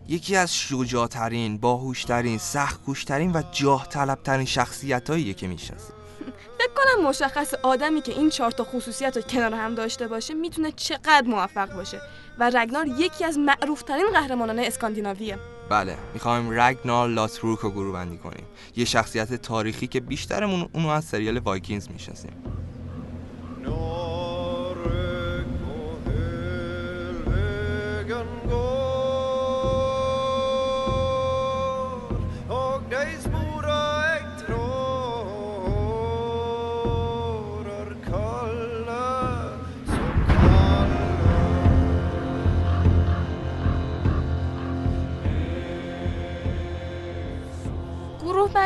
یکی 0.08 0.36
از 0.36 0.56
شجاعترین، 0.56 1.58
باهوشترین، 1.58 2.38
سختگوشترین 2.38 3.32
و 3.32 3.42
جاه 3.52 3.88
طلبترین 3.88 4.46
شخصیت 4.46 5.38
که 5.38 5.48
می‌شناسید. 5.48 5.96
فکر 6.58 6.72
کنم 6.76 7.08
مشخص 7.08 7.54
آدمی 7.54 8.02
که 8.02 8.12
این 8.12 8.30
چهار 8.30 8.52
تا 8.52 8.64
خصوصیت 8.64 9.18
رو 9.18 9.24
کنار 9.24 9.54
هم 9.54 9.76
داشته 9.76 10.08
باشه 10.08 10.34
می‌تونه 10.34 10.72
چقدر 10.72 11.28
موفق 11.28 11.76
باشه. 11.76 12.02
و 12.40 12.52
رگنار 12.54 12.88
یکی 12.88 13.26
از 13.26 13.38
معروفترین 13.38 14.10
قهرمانان 14.14 14.60
اسکاندیناویه. 14.60 15.40
بله 15.70 15.98
می‌خوایم 16.14 16.60
رگنار 16.60 17.10
لاتروک 17.10 17.60
رو 17.60 17.72
گروه 17.72 17.94
بندی 17.94 18.18
کنیم. 18.18 18.46
یه 18.76 18.86
شخصیت 18.86 19.34
تاریخی 19.34 19.88
که 19.88 20.00
بیشترمون 20.00 20.70
اونو 20.74 20.88
از 20.88 21.06
سریال 21.06 21.38
وایکینز 21.38 21.90
می‌شناسیم. 21.90 22.32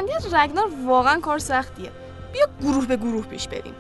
بندی 0.06 0.36
رگنار 0.36 0.66
واقعا 0.88 1.20
کار 1.20 1.40
سختیه. 1.40 1.92
بیا 2.34 2.48
گروه 2.62 2.88
به 2.88 2.98
گروه 2.98 3.26
پیش 3.26 3.48
بریم. 3.48 3.76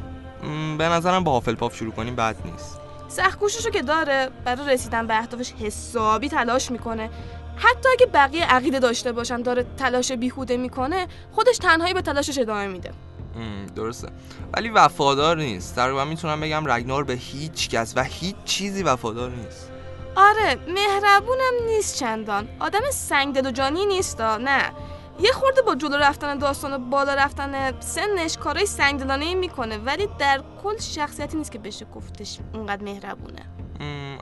به 0.77 0.83
نظرم 0.83 1.23
با 1.23 1.31
هافلپاف 1.31 1.75
شروع 1.75 1.91
کنیم 1.91 2.15
بد 2.15 2.35
نیست. 2.45 2.79
سختکوششو 3.07 3.69
که 3.69 3.81
داره 3.81 4.29
برای 4.45 4.73
رسیدن 4.73 5.07
به 5.07 5.17
اهدافش 5.17 5.53
حسابی 5.53 6.29
تلاش 6.29 6.71
می‌کنه. 6.71 7.09
حتی 7.55 7.89
اگه 7.89 8.05
بقیه 8.05 8.45
عقیده 8.45 8.79
داشته 8.79 9.11
باشن 9.11 9.41
داره 9.41 9.65
تلاش 9.77 10.11
بیهوده 10.11 10.57
می‌کنه 10.57 11.07
خودش 11.31 11.57
تنهایی 11.57 11.93
به 11.93 12.01
تلاشش 12.01 12.37
ادامه 12.37 12.67
میده. 12.67 12.91
درسته. 13.75 14.07
ولی 14.53 14.69
وفادار 14.69 15.37
نیست. 15.37 15.75
تقریبا 15.75 16.05
می‌تونم 16.05 16.39
بگم 16.39 16.71
رگنار 16.71 17.03
به 17.03 17.13
هیچ 17.13 17.69
کس 17.69 17.93
و 17.95 18.03
هیچ 18.03 18.35
چیزی 18.45 18.83
وفادار 18.83 19.31
نیست. 19.31 19.69
آره 20.15 20.57
مهربونم 20.67 21.65
نیست 21.65 21.97
چندان. 21.97 22.47
آدم 22.59 22.79
سنگدل 22.91 23.47
و 23.47 23.51
جانی 23.51 23.85
نیستا 23.85 24.37
نه. 24.37 24.71
یه 25.19 25.31
خورده 25.31 25.61
با 25.61 25.75
جلو 25.75 25.97
رفتن 25.97 26.37
داستان 26.37 26.73
و 26.73 26.77
بالا 26.77 27.13
رفتن 27.13 27.79
سنش 27.79 28.37
کارای 28.37 28.65
سنگدلانه 28.65 29.35
می‌کنه 29.35 29.77
ولی 29.77 30.07
در 30.19 30.41
کل 30.63 30.77
شخصیتی 30.77 31.37
نیست 31.37 31.51
که 31.51 31.59
بشه 31.59 31.85
گفتش 31.85 32.39
اونقدر 32.53 32.83
مهربونه. 32.83 33.45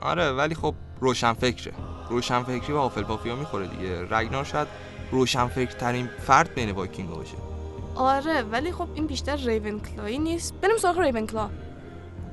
آره 0.02 0.32
ولی 0.32 0.54
خب 0.54 0.74
روشن 1.00 1.32
فکره. 1.32 1.72
روشن 2.10 2.42
فکری 2.42 2.72
و 2.72 2.78
هافلپافی 2.78 3.30
ها 3.30 3.36
می‌خوره 3.36 3.66
دیگه. 3.66 4.06
رگنار 4.10 4.44
شاید 4.44 4.68
روشن 5.10 5.46
فکر 5.46 5.70
ترین 5.70 6.08
فرد 6.26 6.54
بین 6.54 6.70
وایکینگ 6.70 7.10
باشه. 7.10 7.36
آره 7.94 8.42
ولی 8.42 8.72
خب 8.72 8.88
این 8.94 9.06
بیشتر 9.06 9.36
ریون 9.36 9.80
کلایی 9.80 10.18
نیست. 10.18 10.54
بریم 10.54 10.76
سراغ 10.76 10.98
ریون 10.98 11.26
کلا 11.26 11.50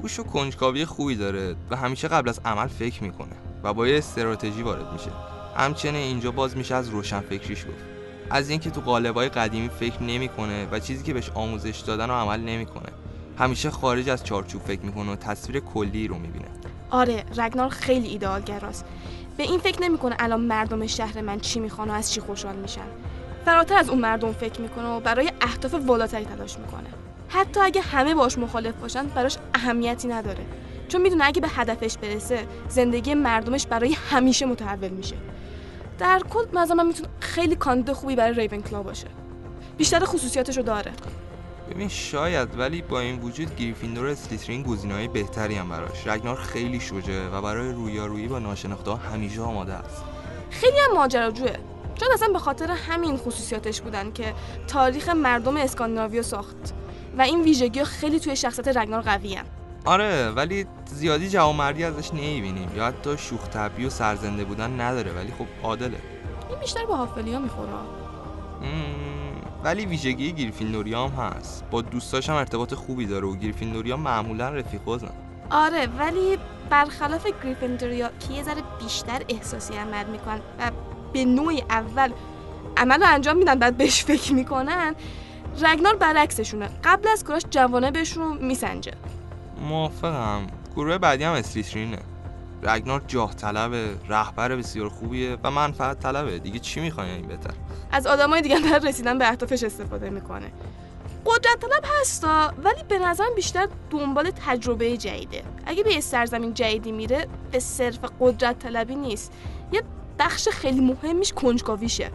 هوش 0.01 0.19
و 0.19 0.23
کنجکاوی 0.23 0.85
خوبی 0.85 1.15
داره 1.15 1.55
و 1.69 1.75
همیشه 1.75 2.07
قبل 2.07 2.29
از 2.29 2.39
عمل 2.45 2.67
فکر 2.67 3.03
می‌کنه 3.03 3.35
و 3.63 3.73
با 3.73 3.87
یه 3.87 3.97
استراتژی 3.97 4.61
وارد 4.61 4.93
میشه. 4.93 5.11
همچنین 5.55 5.95
اینجا 5.95 6.31
باز 6.31 6.57
میشه 6.57 6.75
از 6.75 6.89
روشن 6.89 7.19
فکریش 7.19 7.65
گفت. 7.65 7.98
از 8.31 8.49
اینکه 8.49 8.69
تو 8.69 8.81
قالبای 8.81 9.29
قدیمی 9.29 9.69
فکر 9.69 10.03
نمی‌کنه 10.03 10.67
و 10.71 10.79
چیزی 10.79 11.03
که 11.03 11.13
بهش 11.13 11.29
آموزش 11.29 11.79
دادن 11.79 12.07
رو 12.07 12.13
عمل 12.13 12.39
نمی‌کنه. 12.39 12.89
همیشه 13.37 13.69
خارج 13.69 14.09
از 14.09 14.23
چارچوب 14.23 14.61
فکر 14.61 14.81
می‌کنه 14.81 15.11
و 15.11 15.15
تصویر 15.15 15.59
کلی 15.59 16.07
رو 16.07 16.17
می‌بینه. 16.17 16.45
آره 16.89 17.23
رگنار 17.37 17.69
خیلی 17.69 18.07
ایدئالگراست 18.07 18.85
به 19.37 19.43
این 19.43 19.59
فکر 19.59 19.81
نمی‌کنه 19.81 20.15
الان 20.19 20.41
مردم 20.41 20.87
شهر 20.87 21.21
من 21.21 21.39
چی 21.39 21.59
می‌خوان 21.59 21.89
و 21.89 21.93
از 21.93 22.13
چی 22.13 22.21
خوشحال 22.21 22.55
میشن. 22.55 22.87
فراتر 23.45 23.77
از 23.77 23.89
اون 23.89 23.99
مردم 23.99 24.31
فکر 24.31 24.61
می‌کنه 24.61 24.87
و 24.87 24.99
برای 24.99 25.31
اهداف 25.41 25.73
والاتری 25.73 26.25
تلاش 26.25 26.59
می‌کنه. 26.59 26.89
حتی 27.27 27.59
اگه 27.59 27.81
همه 27.81 28.15
باش 28.15 28.37
مخالف 28.37 28.75
باشن 28.75 29.03
براش 29.07 29.37
اهمیتی 29.53 30.07
نداره. 30.07 30.45
چون 30.87 31.01
می‌دونه 31.01 31.25
اگه 31.25 31.41
به 31.41 31.47
هدفش 31.47 31.97
برسه 31.97 32.47
زندگی 32.69 33.13
مردمش 33.13 33.67
برای 33.67 33.95
همیشه 34.11 34.45
متحول 34.45 34.89
میشه. 34.89 35.15
در 35.99 36.21
کل 36.29 36.45
مثلا 36.53 36.75
من 36.75 36.87
می‌تونه 36.87 37.09
خیلی 37.19 37.55
کاندید 37.55 37.95
خوبی 37.95 38.15
برای 38.15 38.33
ریون 38.33 38.61
کلا 38.61 38.83
باشه. 38.83 39.07
بیشتر 39.77 40.05
خصوصیاتشو 40.05 40.61
داره. 40.61 40.91
ببین 41.69 41.87
شاید 41.87 42.59
ولی 42.59 42.81
با 42.81 42.99
این 42.99 43.19
وجود 43.19 43.55
گریفیندور 43.55 44.05
و 44.05 44.09
اسلیترین 44.09 44.63
گزینه‌های 44.63 45.07
بهتری 45.07 45.55
هم 45.55 45.69
براش. 45.69 46.07
رگنار 46.07 46.35
خیلی 46.35 46.79
شجاعه 46.79 47.29
و 47.29 47.41
برای 47.41 47.71
رویارویی 47.71 48.27
با 48.27 48.39
ناشناخته 48.39 48.95
همیشه 48.95 49.41
آماده 49.41 49.73
است. 49.73 50.03
خیلی 50.49 50.77
هم 50.79 50.93
ماجراجوه. 50.95 51.55
شاید 51.99 52.11
اصلا 52.13 52.27
به 52.33 52.39
خاطر 52.39 52.71
همین 52.71 53.17
خصوصیاتش 53.17 53.81
بودن 53.81 54.11
که 54.11 54.33
تاریخ 54.67 55.09
مردم 55.09 55.57
اسکاندیناوی 55.57 56.23
ساخت. 56.23 56.73
و 57.17 57.21
این 57.21 57.41
ویژگی 57.41 57.83
خیلی 57.83 58.19
توی 58.19 58.35
شخصیت 58.35 58.67
رگنار 58.67 59.01
قوی 59.01 59.35
هم. 59.35 59.45
آره 59.85 60.29
ولی 60.29 60.65
زیادی 60.85 61.29
جوامردی 61.29 61.83
ازش 61.83 62.13
نمی‌بینیم. 62.13 62.69
یا 62.75 62.85
حتی 62.85 63.17
شوخ 63.17 63.47
طبعی 63.49 63.85
و 63.85 63.89
سرزنده 63.89 64.43
بودن 64.43 64.81
نداره 64.81 65.11
ولی 65.11 65.31
خب 65.39 65.45
عادله. 65.63 65.97
این 66.49 66.59
بیشتر 66.59 66.85
با 66.85 66.95
هافلیا 66.95 67.39
می‌خوره. 67.39 67.69
مم، 67.69 69.41
ولی 69.63 69.85
ویژگی 69.85 70.31
گریفیندوریا 70.31 71.07
هم 71.07 71.23
هست. 71.23 71.63
با 71.71 71.81
دوستاش 71.81 72.29
هم 72.29 72.35
ارتباط 72.35 72.73
خوبی 72.73 73.05
داره 73.05 73.27
و 73.27 73.35
گریفیندوریا 73.35 73.97
معمولا 73.97 74.49
رفیق 74.49 74.83
بازن. 74.83 75.11
آره 75.49 75.87
ولی 75.99 76.37
برخلاف 76.69 77.27
گریفندوریا 77.43 78.09
که 78.19 78.33
یه 78.33 78.43
ذره 78.43 78.63
بیشتر 78.79 79.21
احساسی 79.29 79.73
عمل 79.73 80.05
می‌کنن 80.05 80.39
و 80.59 80.71
به 81.13 81.25
نوعی 81.25 81.63
اول 81.69 82.11
عمل 82.77 82.99
رو 82.99 83.07
انجام 83.07 83.37
میدن 83.37 83.59
بعد 83.59 83.77
بهش 83.77 84.03
فکر 84.03 84.33
می‌کنن 84.33 84.95
رگنار 85.61 85.95
برعکسشونه. 85.95 86.69
قبل 86.83 87.07
از 87.07 87.23
کراش 87.23 87.41
جوانه 87.49 87.91
بهشون 87.91 88.37
میسنجه. 88.37 88.93
موافقم. 89.61 90.47
گروه 90.75 90.97
بعدی 90.97 91.23
هم 91.23 91.33
اسلیترینه 91.33 91.99
رگنار 92.63 93.01
جاه 93.07 93.35
طلبه 93.35 93.89
رهبر 94.09 94.55
بسیار 94.55 94.89
خوبیه 94.89 95.37
و 95.43 95.51
منفعت 95.51 95.99
طلبه. 95.99 96.39
دیگه 96.39 96.59
چی 96.59 96.79
می‌خواین 96.79 97.11
این 97.11 97.27
بهتر؟ 97.27 97.53
از 97.91 98.07
آدمای 98.07 98.41
دیگه 98.41 98.59
برای 98.59 98.89
رسیدن 98.89 99.17
به 99.17 99.29
اهدافش 99.29 99.63
استفاده 99.63 100.09
می‌کنه. 100.09 100.51
قدرت 101.25 101.59
طلب 101.59 101.83
هستا 102.01 102.53
ولی 102.63 102.83
به 102.87 102.99
نظرم 102.99 103.35
بیشتر 103.35 103.67
دنبال 103.89 104.31
تجربه 104.45 104.97
جدیده. 104.97 105.43
اگه 105.65 105.83
به 105.83 105.93
یه 105.93 105.99
سرزمین 105.99 106.53
جدیدی 106.53 106.91
میره 106.91 107.27
به 107.51 107.59
صرف 107.59 107.99
قدرت 108.19 108.59
طلبی 108.59 108.95
نیست. 108.95 109.31
یه 109.71 109.83
بخش 110.19 110.49
خیلی 110.49 110.81
مهمیش 110.81 111.33
کنجکاویشه. 111.33 112.11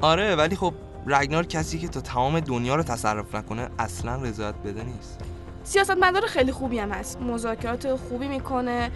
آره 0.00 0.36
ولی 0.36 0.56
خب 0.56 0.74
رگنار 1.06 1.46
کسی 1.46 1.78
که 1.78 1.88
تا 1.88 2.00
تمام 2.00 2.40
دنیا 2.40 2.74
رو 2.74 2.82
تصرف 2.82 3.34
نکنه 3.34 3.68
اصلا 3.78 4.16
رضایت 4.22 4.54
بده 4.54 4.84
نیست. 4.84 5.20
سیاستمدار 5.64 6.26
خیلی 6.26 6.52
خوبی 6.52 6.78
هم 6.78 6.90
هست. 6.90 7.20
مذاکرات 7.20 7.94
خوبی 7.94 8.28
می‌کنه 8.28 8.90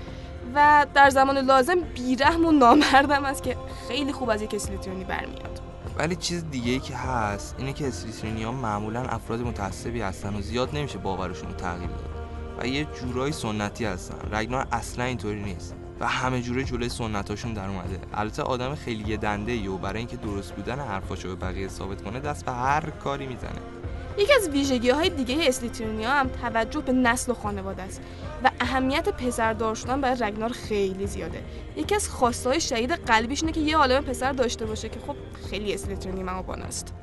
و 0.54 0.86
در 0.94 1.10
زمان 1.10 1.38
لازم 1.38 1.80
بیرحم 1.94 2.46
و 2.46 2.52
نامردم 2.52 3.24
است 3.24 3.42
که 3.42 3.56
خیلی 3.88 4.12
خوب 4.12 4.30
از 4.30 4.42
یک 4.42 4.54
اسلیترونی 4.54 5.04
برمیاد. 5.04 5.60
ولی 5.98 6.16
چیز 6.16 6.50
دیگه 6.50 6.72
ای 6.72 6.80
که 6.80 6.96
هست 6.96 7.54
اینه 7.58 7.72
که 7.72 7.88
اسلیترینی 7.88 8.42
ها 8.42 8.52
معمولا 8.52 9.00
افراد 9.00 9.40
متعصبی 9.40 10.00
هستن 10.00 10.34
و 10.34 10.40
زیاد 10.40 10.76
نمیشه 10.76 10.98
باورشون 10.98 11.52
تغییر 11.52 11.90
داد 11.90 12.10
و 12.58 12.66
یه 12.66 12.84
جورایی 12.84 13.32
سنتی 13.32 13.84
هستن. 13.84 14.18
رگنار 14.32 14.66
اصلا 14.72 15.04
اینطوری 15.04 15.42
نیست. 15.42 15.74
و 16.00 16.06
همه 16.06 16.42
جوره 16.42 16.64
جلوی 16.64 16.88
سنتاشون 16.88 17.52
در 17.52 17.68
اومده. 17.68 18.00
البته 18.14 18.42
آدم 18.42 18.74
خیلی 18.74 19.16
دنده 19.16 19.68
و 19.68 19.78
برای 19.78 19.98
اینکه 19.98 20.16
درست 20.16 20.52
بودن 20.52 20.78
حرفاشو 20.78 21.28
به 21.28 21.34
بقیه 21.34 21.68
ثابت 21.68 22.02
کنه 22.02 22.20
دست 22.20 22.44
به 22.44 22.52
هر 22.52 22.90
کاری 22.90 23.26
می‌زنه. 23.26 23.77
یکی 24.18 24.32
از 24.34 24.48
ویژگی 24.48 24.90
های 24.90 25.10
دیگه 25.10 25.36
اسلیترونیا 25.40 26.10
هم 26.10 26.28
توجه 26.28 26.80
به 26.80 26.92
نسل 26.92 27.32
و 27.32 27.34
خانواده 27.34 27.82
است 27.82 28.00
و 28.44 28.50
اهمیت 28.60 29.08
پسردار 29.08 29.74
شدن 29.74 30.00
برای 30.00 30.16
رگنار 30.20 30.48
خیلی 30.48 31.06
زیاده. 31.06 31.42
یکی 31.76 31.94
از 31.94 32.08
خواسته 32.08 32.48
های 32.48 32.60
شدید 32.60 32.92
قلبیش 32.92 33.42
اینه 33.42 33.52
که 33.52 33.60
یه 33.60 33.76
عالم 33.76 34.04
پسر 34.04 34.32
داشته 34.32 34.66
باشه 34.66 34.88
که 34.88 35.00
خب 35.06 35.16
خیلی 35.50 35.74
اسلیترونی 35.74 36.22
مهابان 36.22 36.62
است. 36.62 36.94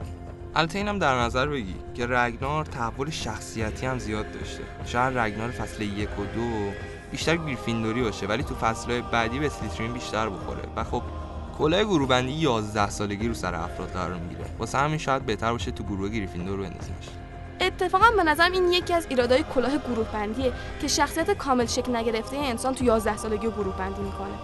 البته 0.56 0.78
اینم 0.78 1.00
در 1.00 1.20
نظر 1.20 1.48
بگی 1.48 1.76
که 1.94 2.08
رگنار 2.08 2.66
تحول 2.66 3.10
شخصیتی 3.10 3.86
هم 3.86 4.00
زیاد 4.00 4.32
داشته. 4.32 4.64
شاید 4.86 5.18
رگنار 5.18 5.52
فصل 5.52 5.82
یک 5.82 6.20
و 6.20 6.24
دو 6.24 6.72
بیشتر 7.12 7.38
گریفیندوری 7.38 8.02
باشه 8.02 8.26
ولی 8.26 8.44
تو 8.44 8.56
فصلهای 8.56 9.02
بعدی 9.02 9.40
به 9.40 9.46
اسلیترین 9.46 9.94
بیشتر 9.94 10.30
بخوره. 10.30 10.62
و 10.76 10.84
خب 10.84 11.02
کلاه 11.58 11.84
گروه 11.84 12.08
بندی 12.08 12.32
11 12.32 12.90
سالگی 12.90 13.28
رو 13.28 13.34
سر 13.34 13.56
افراد 13.56 13.90
قرار 13.90 14.14
می‌گیره. 14.14 14.46
واسه 14.60 14.78
همین 14.78 14.98
شاید 14.98 15.26
بهتر 15.26 15.52
باشه 15.52 15.72
تو 15.72 15.84
گروه 15.84 16.10
گریفیندور 16.10 16.58
بندازیمش 16.58 17.10
اتفاقا 17.62 18.06
به 18.18 18.24
نظرم 18.24 18.52
این 18.52 18.72
یکی 18.72 18.94
از 18.94 19.08
ایرادای 19.10 19.44
کلاه 19.56 19.78
گروه 19.78 20.08
بندیه 20.14 20.54
که 20.82 20.88
شخصیت 20.88 21.32
کامل 21.32 21.66
شکل 21.66 21.96
نگرفته 21.96 22.38
انسان 22.38 22.76
تو 22.76 22.86
11 22.86 23.18
سالگی 23.18 23.46
رو 23.46 23.52
گروه 23.52 23.78
بندی 23.78 24.02
می‌کنه. 24.02 24.36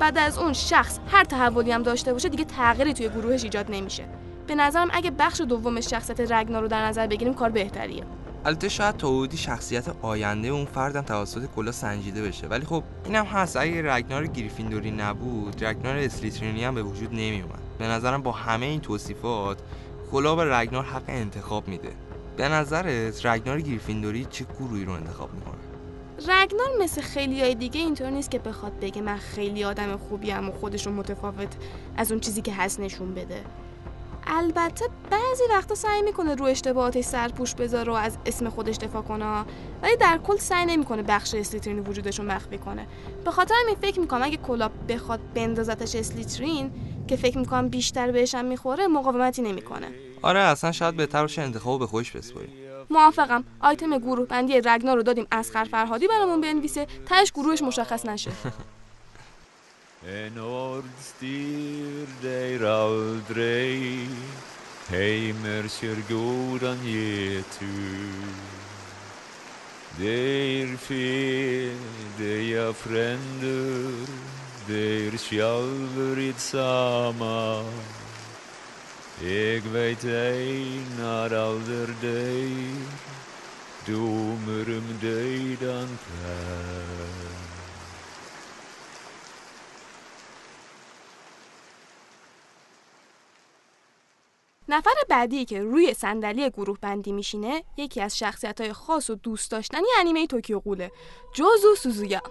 بعد 0.00 0.18
از 0.18 0.38
اون 0.38 0.52
شخص 0.52 0.98
هر 1.12 1.24
تحولی 1.24 1.72
هم 1.72 1.82
داشته 1.82 2.12
باشه 2.12 2.28
دیگه 2.28 2.44
تغییری 2.44 2.94
توی 2.94 3.08
گروهش 3.08 3.44
ایجاد 3.44 3.66
نمیشه. 3.70 4.04
به 4.46 4.54
نظرم 4.54 4.88
اگه 4.92 5.10
بخش 5.10 5.40
دوم 5.40 5.80
شخصیت 5.80 6.32
رگنا 6.32 6.60
رو 6.60 6.68
در 6.68 6.86
نظر 6.86 7.06
بگیریم 7.06 7.34
کار 7.34 7.50
بهتریه. 7.50 8.04
البته 8.44 8.68
شاید 8.68 8.96
تا 8.96 9.08
حدودی 9.08 9.36
شخصیت 9.36 9.84
آینده 10.02 10.48
اون 10.48 10.64
فردم 10.64 11.00
توسط 11.00 11.46
کلا 11.56 11.72
سنجیده 11.72 12.22
بشه. 12.22 12.46
ولی 12.46 12.66
خب 12.66 12.82
اینم 13.04 13.24
هست. 13.24 13.56
اگه 13.56 13.94
رگنار 13.94 14.26
گریفیندوری 14.26 14.90
نبود 14.90 15.64
رگنار 15.64 15.96
اسلیترینی 15.96 16.64
هم 16.64 16.74
به 16.74 16.82
وجود 16.82 17.10
نمی 17.12 17.40
اومد 17.42 17.60
به 17.78 17.86
نظرم 17.86 18.22
با 18.22 18.32
همه 18.32 18.66
این 18.66 18.80
توصیفات 18.80 19.58
کلا 20.12 20.34
به 20.34 20.44
رگنار 20.44 20.84
حق 20.84 21.02
انتخاب 21.08 21.68
میده. 21.68 21.92
به 22.36 22.48
نظرت 22.48 23.26
رگنار 23.26 23.60
گریفیندوری 23.60 24.24
چه 24.30 24.46
گروهی 24.58 24.84
رو 24.84 24.92
انتخاب 24.92 25.34
می‌کنه؟ 25.34 25.54
رگنار 26.18 26.68
مثل 26.80 27.00
خیلی 27.00 27.40
های 27.40 27.54
دیگه 27.54 27.80
اینطور 27.80 28.10
نیست 28.10 28.30
که 28.30 28.38
بخواد 28.38 28.80
بگه 28.80 29.02
من 29.02 29.16
خیلی 29.16 29.64
آدم 29.64 29.96
خوبیم 29.96 30.48
و 30.48 30.52
خودش 30.52 30.86
رو 30.86 30.92
متفاوت 30.92 31.56
از 31.96 32.12
اون 32.12 32.20
چیزی 32.20 32.42
که 32.42 32.54
هست 32.54 32.80
نشون 32.80 33.14
بده. 33.14 33.44
البته 34.26 34.84
بعضی 35.10 35.44
وقتا 35.50 35.74
سعی 35.74 36.02
می‌کنه 36.02 36.34
رو 36.34 36.44
اشتباهاتش 36.44 37.04
سرپوش 37.04 37.54
بذاره 37.54 37.92
و 37.92 37.94
از 37.94 38.18
اسم 38.26 38.48
خودش 38.48 38.76
دفاع 38.76 39.02
کنه. 39.02 39.44
ولی 39.82 39.96
در 39.96 40.18
کل 40.18 40.36
سعی 40.36 40.66
نمی‌کنه 40.66 41.02
بخش 41.02 41.34
اسلیترین 41.34 41.78
وجودش 41.78 42.18
رو 42.18 42.24
مخفی 42.24 42.58
کنه. 42.58 42.86
به 43.24 43.30
خاطر 43.30 43.54
همین 43.62 43.74
فکر 43.74 44.00
می‌کنم 44.00 44.22
اگه 44.22 44.36
کلاب 44.36 44.72
بخواد 44.88 45.20
بندازتش 45.34 45.94
اسلیترین 45.94 46.70
که 47.08 47.16
فکر 47.16 47.38
می‌کنم 47.38 47.68
بیشتر 47.68 48.10
بهشم 48.10 48.44
می‌خوره 48.44 48.86
مقاومتی 48.86 49.42
نمی‌کنه. 49.42 49.88
آره 50.22 50.40
اصلا 50.40 50.72
شاید 50.72 50.96
بهتر 50.96 51.22
باشه 51.22 51.42
انتخاب 51.42 51.78
به 51.78 51.86
خودش 51.86 52.10
بسپاریم. 52.10 52.50
موافقم. 52.90 53.44
آیتم 53.60 53.98
گروه 53.98 54.26
بندی 54.26 54.60
رگنا 54.60 54.94
رو 54.94 55.02
دادیم 55.02 55.26
اسخر 55.32 55.64
فرهادی 55.64 56.08
برامون 56.08 56.40
بنویسه 56.40 56.86
تهش 57.06 57.32
گروهش 57.32 57.62
مشخص 57.62 58.06
nشه 58.06 58.30
En 60.06 60.38
ord 60.38 60.84
styr 61.00 62.06
dig 62.22 62.64
aldrig. 62.64 64.08
Heimer 64.90 65.68
kör 65.68 66.02
godan 66.08 66.78
getu 66.84 67.66
Deir 69.98 70.76
fedeja 70.76 72.72
fränder 72.72 74.06
Deir 74.66 75.18
själver 75.18 76.34
samma 76.36 77.64
Eg 79.22 79.62
veit 79.62 80.04
einar 80.04 81.30
alder 81.30 81.94
dig 82.00 82.74
Domer 83.86 84.68
um 84.78 84.98
deidan 85.00 85.98
plär 86.04 86.99
نفر 94.70 94.90
بعدی 95.08 95.44
که 95.44 95.62
روی 95.62 95.94
صندلی 95.94 96.50
گروه 96.50 96.78
بندی 96.80 97.12
میشینه 97.12 97.64
یکی 97.76 98.00
از 98.00 98.18
شخصیت 98.18 98.60
های 98.60 98.72
خاص 98.72 99.10
و 99.10 99.14
دوست 99.14 99.50
داشتنی 99.50 99.86
انیمه 99.98 100.26
توکیو 100.26 100.58
غوله 100.58 100.90
جوزو 101.34 101.74
سوزویا. 101.74 102.22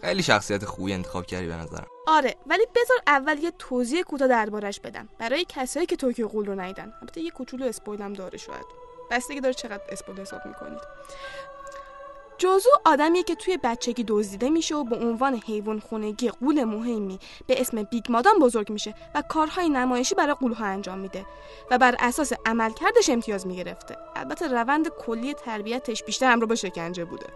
خیلی 0.00 0.22
شخصیت 0.22 0.64
خوبی 0.64 0.92
انتخاب 0.92 1.26
کردی 1.26 1.46
به 1.46 1.56
نظرم. 1.56 1.86
آره 2.06 2.36
ولی 2.46 2.66
بذار 2.74 2.96
اول 3.06 3.38
یه 3.38 3.52
توضیح 3.58 4.02
کوتاه 4.02 4.28
دربارش 4.28 4.80
بدم. 4.80 5.08
برای 5.18 5.46
کسایی 5.48 5.86
که 5.86 5.96
توکیو 5.96 6.28
غول 6.28 6.46
رو 6.46 6.60
ندیدن. 6.60 6.92
البته 7.00 7.20
یه 7.20 7.30
کوچولو 7.30 7.66
spoil 7.66 8.04
م 8.04 8.12
داره 8.12 8.38
شاید. 8.38 8.66
بستگی 9.10 9.40
داره 9.40 9.54
چقدر 9.54 9.82
spoil 9.88 10.20
حساب 10.20 10.40
می‌کنید. 10.46 10.80
جوزو 12.42 12.70
آدمیه 12.84 13.22
که 13.22 13.34
توی 13.34 13.58
بچگی 13.62 14.04
دزدیده 14.08 14.50
میشه 14.50 14.74
و 14.74 14.84
به 14.84 14.96
عنوان 14.96 15.34
حیوان 15.46 15.80
خونگی 15.80 16.28
غول 16.28 16.64
مهمی 16.64 17.18
به 17.46 17.60
اسم 17.60 17.82
بیگ 17.82 18.04
مادام 18.08 18.38
بزرگ 18.38 18.72
میشه 18.72 18.94
و 19.14 19.22
کارهای 19.22 19.68
نمایشی 19.68 20.14
برای 20.14 20.34
غولها 20.34 20.64
انجام 20.64 20.98
میده 20.98 21.26
و 21.70 21.78
بر 21.78 21.96
اساس 21.98 22.32
عملکردش 22.46 23.10
امتیاز 23.10 23.46
می‌گرفته. 23.46 23.96
البته 24.16 24.48
روند 24.48 24.88
کلی 24.88 25.34
تربیتش 25.34 26.04
بیشتر 26.04 26.32
همراه 26.32 26.48
با 26.48 26.54
شکنجه 26.54 27.04
بوده. 27.04 27.26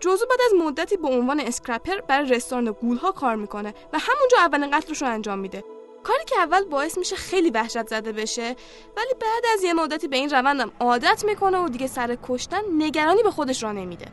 جوزو 0.00 0.26
بعد 0.26 0.38
از 0.46 0.52
مدتی 0.66 0.96
به 0.96 1.08
عنوان 1.08 1.40
scrapper 1.40 2.00
برای 2.00 2.28
رستوران 2.28 2.70
غولها 2.70 3.12
کار 3.12 3.36
می‌کنه 3.36 3.74
و 3.92 3.98
همونجا 3.98 4.38
اولین 4.38 4.78
قتلش 4.78 5.02
رو 5.02 5.08
انجام 5.08 5.38
میده. 5.38 5.64
کاری 6.02 6.24
که 6.24 6.38
اول 6.38 6.64
باعث 6.64 6.98
میشه 6.98 7.16
خیلی 7.16 7.50
وحشت 7.50 7.88
زده 7.88 8.12
بشه 8.12 8.56
ولی 8.96 9.14
بعد 9.20 9.44
از 9.54 9.62
یه 9.62 9.72
مدتی 9.72 10.08
به 10.08 10.16
این 10.16 10.30
روندم 10.30 10.72
عادت 10.80 11.24
می‌کنه 11.24 11.58
و 11.58 11.68
دیگه 11.68 11.86
سر 11.86 12.18
کشتن 12.22 12.62
نگرانی 12.78 13.22
به 13.22 13.30
خودش 13.30 13.62
راه 13.62 13.72
نمیده. 13.72 14.06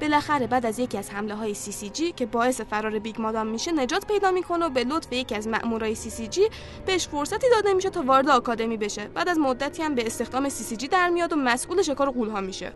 بالاخره 0.00 0.46
بعد 0.46 0.66
از 0.66 0.78
یکی 0.78 0.98
از 0.98 1.10
حمله 1.10 1.34
های 1.34 1.54
CCG 1.54 2.12
که 2.12 2.26
باعث 2.26 2.60
فرار 2.60 2.98
بیگ 2.98 3.20
مادام 3.20 3.46
میشه 3.46 3.72
نجات 3.72 4.06
پیدا 4.06 4.30
می‌کنه 4.30 4.66
و 4.66 4.68
به 4.68 4.84
لطف 4.84 5.12
یکی 5.12 5.34
از 5.34 5.48
مأمورای 5.48 5.94
CCG 5.94 6.48
بهش 6.86 7.08
فرصتی 7.08 7.46
داده 7.50 7.74
میشه 7.74 7.90
تا 7.90 8.02
وارد 8.02 8.28
آکادمی 8.28 8.76
بشه. 8.76 9.08
بعد 9.08 9.28
از 9.28 9.38
مدتی 9.38 9.82
هم 9.82 9.94
به 9.94 10.06
استخدام 10.06 10.48
CCG 10.48 10.88
در 10.88 11.08
میاد 11.08 11.32
و 11.32 11.36
مسئول 11.36 11.82
شکار 11.82 12.10
غولها 12.10 12.40
میشه. 12.40 12.72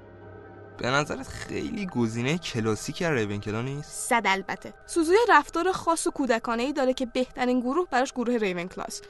به 0.78 0.86
نظرت 0.86 1.28
خیلی 1.28 1.86
گزینه 1.86 2.38
کلاسیک 2.38 3.02
ریونکلا 3.02 3.62
نیست؟ 3.62 3.90
صد 3.90 4.22
البته. 4.24 4.74
سوزویا 4.86 5.16
رفتار 5.28 5.72
خاص 5.72 6.06
و 6.06 6.10
کودکانه 6.10 6.62
ای 6.62 6.72
داره 6.72 6.94
که 6.94 7.06
بهترین 7.06 7.60
گروه 7.60 7.86
براش 7.90 8.12
گروه 8.12 8.36
ریون 8.36 8.68
کلاس 8.68 9.02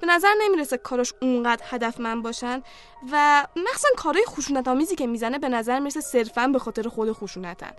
به 0.00 0.06
نظر 0.06 0.32
نمی‌رسه 0.42 0.76
کاراش 0.76 1.12
اونقدر 1.22 1.62
هدفمند 1.68 2.22
باشن 2.22 2.62
و 3.12 3.46
مخصوصا 3.56 3.88
کارهای 3.96 4.24
خشونت 4.28 4.68
آمیزی 4.68 4.94
که 4.94 5.06
می‌زنه 5.06 5.38
به 5.38 5.48
نظر 5.48 5.78
می‌رسه 5.78 6.00
صرفا 6.00 6.46
به 6.46 6.58
خاطر 6.58 6.88
خود 6.88 7.12
خشونتن. 7.12 7.70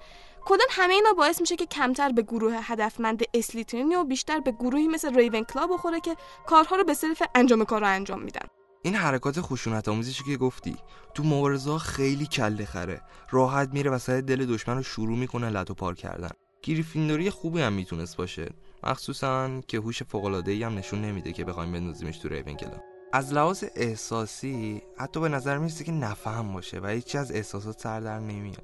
کلا 0.45 0.63
همه 0.69 0.93
اینا 0.93 1.13
باعث 1.13 1.41
میشه 1.41 1.55
که 1.55 1.65
کمتر 1.65 2.11
به 2.11 2.21
گروه 2.21 2.53
هدفمند 2.61 3.23
اسلیترینی 3.33 3.95
و 3.95 4.03
بیشتر 4.03 4.39
به 4.39 4.51
گروهی 4.51 4.87
مثل 4.87 5.15
ریون 5.15 5.43
کلا 5.43 5.67
بخوره 5.67 5.99
که 5.99 6.15
کارها 6.45 6.75
رو 6.75 6.83
به 6.83 6.93
صرف 6.93 7.21
انجام 7.35 7.65
کار 7.65 7.81
رو 7.81 7.87
انجام 7.87 8.21
میدن. 8.21 8.47
این 8.81 8.95
حرکات 8.95 9.41
خشونت 9.41 9.85
که 10.25 10.37
گفتی 10.37 10.75
تو 11.13 11.23
مبارزه 11.23 11.77
خیلی 11.77 12.25
کله 12.25 12.65
خره. 12.65 13.01
راحت 13.31 13.69
میره 13.73 13.91
وسط 13.91 14.13
دل 14.13 14.45
دشمن 14.45 14.75
رو 14.75 14.83
شروع 14.83 15.17
می‌کنه 15.17 15.49
لتو 15.49 15.73
پار 15.73 15.95
کردن. 15.95 16.29
گریفیندوری 16.61 17.29
خوبی 17.29 17.61
هم 17.61 17.73
می‌تونست 17.73 18.17
باشه. 18.17 18.49
مخصوصا 18.83 19.61
که 19.67 19.77
هوش 19.77 20.03
فوق 20.03 20.25
العاده 20.25 20.65
هم 20.65 20.77
نشون 20.77 21.01
نمیده 21.01 21.33
که 21.33 21.45
بخوایم 21.45 21.71
بندازیمش 21.71 22.17
تو 22.17 22.29
ریونکلا 22.29 22.81
از 23.13 23.33
لحاظ 23.33 23.63
احساسی 23.75 24.81
حتی 24.97 25.19
به 25.19 25.29
نظر 25.29 25.57
می‌رسه 25.57 25.83
که 25.83 25.91
نفهم 25.91 26.53
باشه 26.53 26.79
و 26.79 26.87
هیچی 26.87 27.17
از 27.17 27.31
احساسات 27.31 27.79
سر 27.79 27.99
در 27.99 28.19
نمیاره. 28.19 28.63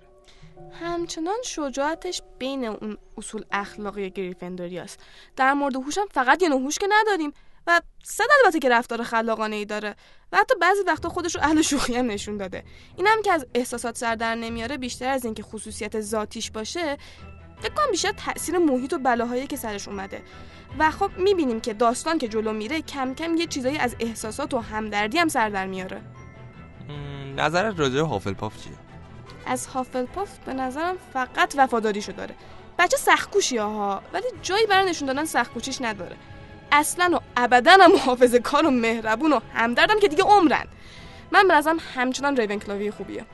همچنان 0.81 1.37
شجاعتش 1.43 2.21
بین 2.39 2.65
اون 2.65 2.97
اصول 3.17 3.45
اخلاقی 3.51 4.09
گریفندوری 4.09 4.79
است. 4.79 4.99
در 5.35 5.53
مورد 5.53 5.75
هوشم 5.75 6.05
فقط 6.11 6.41
یه 6.41 6.49
نوع 6.49 6.61
هوش 6.61 6.77
که 6.77 6.87
نداریم 6.89 7.33
و 7.67 7.81
صد 8.03 8.23
البته 8.43 8.59
که 8.59 8.69
رفتار 8.69 9.03
خلاقانه 9.03 9.55
ای 9.55 9.65
داره 9.65 9.95
و 10.31 10.37
حتی 10.37 10.55
بعضی 10.61 10.81
وقتا 10.87 11.09
خودش 11.09 11.35
رو 11.35 11.41
اهل 11.41 11.61
شوخی 11.61 11.95
هم 11.95 12.11
نشون 12.11 12.37
داده. 12.37 12.63
این 12.97 13.07
هم 13.07 13.21
که 13.21 13.31
از 13.31 13.45
احساسات 13.53 13.97
سر 13.97 14.15
در 14.15 14.35
نمیاره 14.35 14.77
بیشتر 14.77 15.09
از 15.09 15.25
اینکه 15.25 15.43
خصوصیت 15.43 16.01
ذاتیش 16.01 16.51
باشه 16.51 16.97
فکر 17.63 17.73
کنم 17.73 17.91
بیشتر 17.91 18.11
تاثیر 18.11 18.57
محیط 18.57 18.93
و 18.93 18.97
بلاهایی 18.97 19.47
که 19.47 19.57
سرش 19.57 19.87
اومده. 19.87 20.21
و 20.79 20.91
خب 20.91 21.11
می‌بینیم 21.17 21.61
که 21.61 21.73
داستان 21.73 22.17
که 22.17 22.27
جلو 22.27 22.53
میره 22.53 22.81
کم 22.81 23.13
کم 23.13 23.37
یه 23.37 23.47
چیزایی 23.47 23.77
از 23.77 23.95
احساسات 23.99 24.53
و 24.53 24.59
همدردی 24.59 25.17
هم 25.17 25.27
سر 25.27 25.49
در 25.49 25.65
میاره. 25.65 26.01
نظرت 27.37 27.79
راجع 27.79 27.95
به 27.95 28.01
هافلپاف 28.01 28.63
چیه؟ 28.63 28.73
از 29.45 29.67
هافلپاف 29.67 30.29
به 30.45 30.53
نظرم 30.53 30.95
فقط 31.13 31.53
وفاداریشو 31.57 32.11
داره. 32.11 32.35
بچه 32.79 32.97
سختکوشی 32.97 33.57
ها 33.57 34.01
ولی 34.13 34.25
جایی 34.41 34.65
برای 34.65 34.89
نشون 34.89 35.07
دادن 35.07 35.25
سختکوشیش 35.25 35.81
نداره. 35.81 36.15
اصلا 36.71 37.09
و 37.13 37.19
ابدا 37.37 37.71
هم 37.71 37.91
محافظه 37.91 38.39
کار 38.39 38.65
و 38.65 38.71
مهربون 38.71 39.33
و 39.33 39.39
همدردم 39.53 39.99
که 39.99 40.07
دیگه 40.07 40.23
عمرن. 40.23 40.65
من 41.31 41.47
به 41.47 41.53
نظرم 41.53 41.77
همچنان 41.95 42.37
ریونکلاوی 42.37 42.91
خوبیه. 42.91 43.25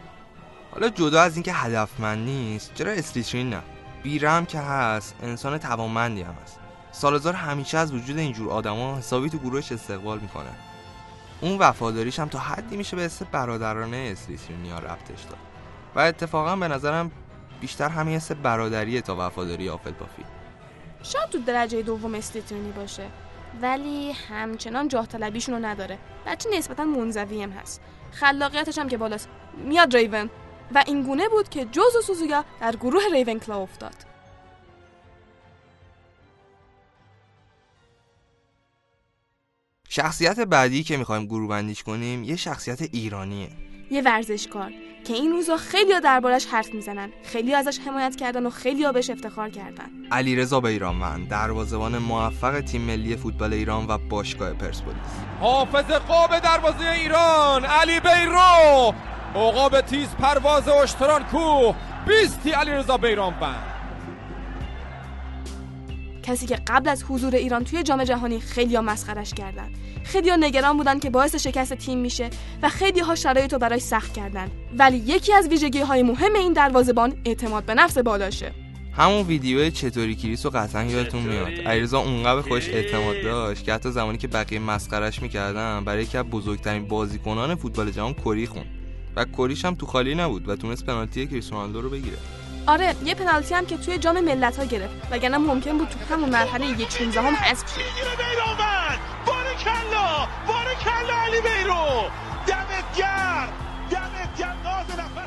حالا 0.72 0.90
جدا 0.90 1.22
از 1.22 1.36
اینکه 1.36 1.54
هدفمند 1.54 2.26
نیست 2.26 2.74
چرا 2.74 2.92
اسلیترین 2.92 3.50
نه؟ 3.50 3.62
بیرم 4.04 4.46
که 4.46 4.60
هست 4.60 5.16
انسان 5.24 5.58
توانمندی 5.58 6.22
هم 6.22 6.36
هست. 6.44 6.60
سالزار 6.92 7.34
همیشه 7.34 7.78
از 7.78 7.94
وجود 7.94 8.18
اینجور 8.18 8.52
آدما 8.52 8.98
حسابی 8.98 9.30
تو 9.30 9.38
گروهش 9.38 9.72
استقبال 9.72 10.20
می‌کنه. 10.20 10.50
اون 11.42 11.58
وفاداریش 11.58 12.20
هم 12.20 12.28
تا 12.28 12.40
حدی 12.40 12.78
میشه 12.78 12.96
به 12.96 13.02
حس 13.02 13.24
برادرانه 13.24 14.10
اسلیترینیا 14.12 14.80
ربطش 14.80 15.24
داد. 15.24 15.38
و 15.96 16.00
اتفاقا 16.00 16.56
به 16.56 16.68
نظرم 16.68 17.12
بیشتر 17.62 17.90
همین 17.90 18.16
حس 18.16 18.32
برادریه 18.32 19.02
تا 19.02 19.16
وفاداری 19.20 19.70
آفلپافی 19.70 20.24
شاید 21.04 21.30
تو 21.30 21.38
درجه 21.38 21.82
دوم 21.82 22.16
استیتونی 22.16 22.72
باشه. 22.72 23.04
ولی 23.62 24.12
همچنان 24.12 24.88
جاه 24.88 25.08
طلبیشون 25.08 25.56
رو 25.56 25.66
نداره. 25.66 25.98
بچه 26.26 26.50
نسبتا 26.54 26.84
منزوی 26.84 27.44
هم 27.44 27.50
هست. 27.50 27.82
خلاقیتش 28.12 28.78
هم 28.78 28.90
که 28.90 28.98
بالاست. 28.98 29.30
میاد 29.66 29.96
ریون. 29.96 30.30
و 30.76 30.84
این 30.88 31.04
گونه 31.04 31.30
بود 31.30 31.50
که 31.50 31.66
جوز 31.66 31.96
و 31.96 32.02
سوزویا 32.02 32.46
در 32.62 32.76
گروه 32.76 33.02
ریون 33.14 33.40
کلا 33.40 33.62
افتاد. 33.62 33.96
شخصیت 39.90 40.40
بعدی 40.40 40.84
که 40.84 40.98
می‌خوایم 40.98 41.26
گروه 41.26 41.50
بندیش 41.50 41.84
کنیم 41.84 42.24
یه 42.24 42.36
شخصیت 42.36 42.82
ایرانیه. 42.82 43.50
یه 43.92 44.02
ورزشکار 44.02 44.72
که 45.08 45.14
این 45.14 45.32
روزا 45.32 45.58
خیلی 45.58 46.02
دربارش 46.02 46.46
حرف 46.46 46.74
می‌زنن 46.74 47.12
خیلی 47.24 47.56
ازش 47.56 47.80
حمایت 47.80 48.16
کردن 48.16 48.46
و 48.46 48.50
خیلی 48.50 48.92
بهش 48.92 49.10
افتخار 49.10 49.50
کردن. 49.50 49.90
علیرضا 50.12 50.60
بیرانوند 50.60 51.28
دروازه‌بان 51.28 51.98
موفق 51.98 52.62
تیم 52.62 52.82
ملی 52.82 53.16
فوتبال 53.16 53.54
ایران 53.54 53.88
و 53.88 53.98
باشگاه 53.98 54.54
پرسپولیس. 54.54 55.00
حافظ 55.40 55.92
قاب 55.92 56.40
دروازه 56.40 56.90
ایران 56.90 57.66
علی 57.66 58.00
بیرو! 58.00 58.94
عقاب 59.36 59.82
تیز 59.82 60.10
پرواز 60.10 60.68
اشتران 60.68 61.24
کوه 61.24 61.76
بیستی 62.08 62.52
علی 62.52 62.72
رضا 62.72 62.98
بیرانوند 62.98 63.64
کسی 66.24 66.46
که 66.46 66.60
قبل 66.68 66.90
از 66.90 67.04
حضور 67.04 67.36
ایران 67.36 67.64
توی 67.64 67.84
جام 67.84 68.04
جهانی 68.04 68.40
خیلیا 68.40 68.82
مسخرش 68.82 69.34
کردن. 69.34 69.70
خیلیا 70.04 70.36
نگران 70.36 70.78
بودن 70.78 71.00
که 71.00 71.10
باعث 71.10 71.36
شکست 71.36 71.74
تیم 71.74 71.98
میشه 71.98 72.30
و 72.62 72.70
خیلی 72.70 73.00
ها 73.00 73.16
شرایط 73.16 73.54
رو 73.54 73.60
برای 73.60 73.80
سخت 73.80 74.14
کردن. 74.14 74.52
ولی 74.78 74.98
یکی 74.98 75.34
از 75.34 75.48
ویژگی 75.48 75.80
های 75.80 76.04
مهم 76.04 76.34
این 76.36 76.54
دروازه‌بان 76.54 77.22
اعتماد 77.26 77.66
به 77.66 77.74
نفس 77.74 77.98
بالاشه. 77.98 78.52
همون 78.98 79.22
ویدیو 79.22 79.70
چطوری 79.70 80.16
کریس 80.16 80.46
رو 80.46 80.52
قطعا 80.52 80.84
یادتون 80.84 81.22
میاد. 81.22 81.68
علیرضا 81.68 82.00
اونقدر 82.00 82.36
به 82.36 82.42
خودش 82.42 82.70
اعتماد 82.70 83.22
داشت 83.24 83.64
که 83.64 83.74
حتی 83.74 83.92
زمانی 83.92 84.18
که 84.18 84.28
بقیه 84.28 84.60
مسخرش 84.60 85.22
می‌کردن 85.22 85.86
برای 85.86 86.04
یکی 86.04 86.18
از 86.18 86.26
بزرگترین 86.26 86.88
بازیکنان 86.88 87.56
فوتبال 87.56 87.92
جهان 87.92 88.14
کری 88.14 88.48
خون 88.48 88.66
و 89.16 89.26
کریش 89.38 89.66
هم 89.66 89.76
تو 89.76 89.86
خالی 89.86 90.16
نبود 90.16 90.50
و 90.50 90.56
تونست 90.56 90.86
پنالتی 90.86 91.28
کریس 91.28 91.52
رونالدو 91.52 91.82
رو 91.82 91.90
بگیره. 91.90 92.18
آره 92.68 92.96
یه 93.06 93.16
پنالتی 93.16 93.54
هم 93.54 93.66
که 93.66 93.78
توی 93.78 93.98
جام 93.98 94.20
ملت 94.20 94.60
ها 94.60 94.66
گرفت 94.66 94.94
وگرنه 95.12 95.38
ممکن 95.38 95.78
بود 95.78 95.90
تو 95.90 96.16
همون 96.16 96.30
مرحله 96.30 96.82
یک 96.82 96.92
16 96.92 97.22
هم 97.22 97.34
حذف 97.34 97.76
شه. 97.76 97.82
بارکلا 99.26 100.28
بارکلا 100.48 101.16
علی 101.26 101.42
بیرو. 101.42 102.10
دمت 102.48 102.98
گرم. 102.98 103.50
دمت 103.92 104.38
گرم. 104.40 104.56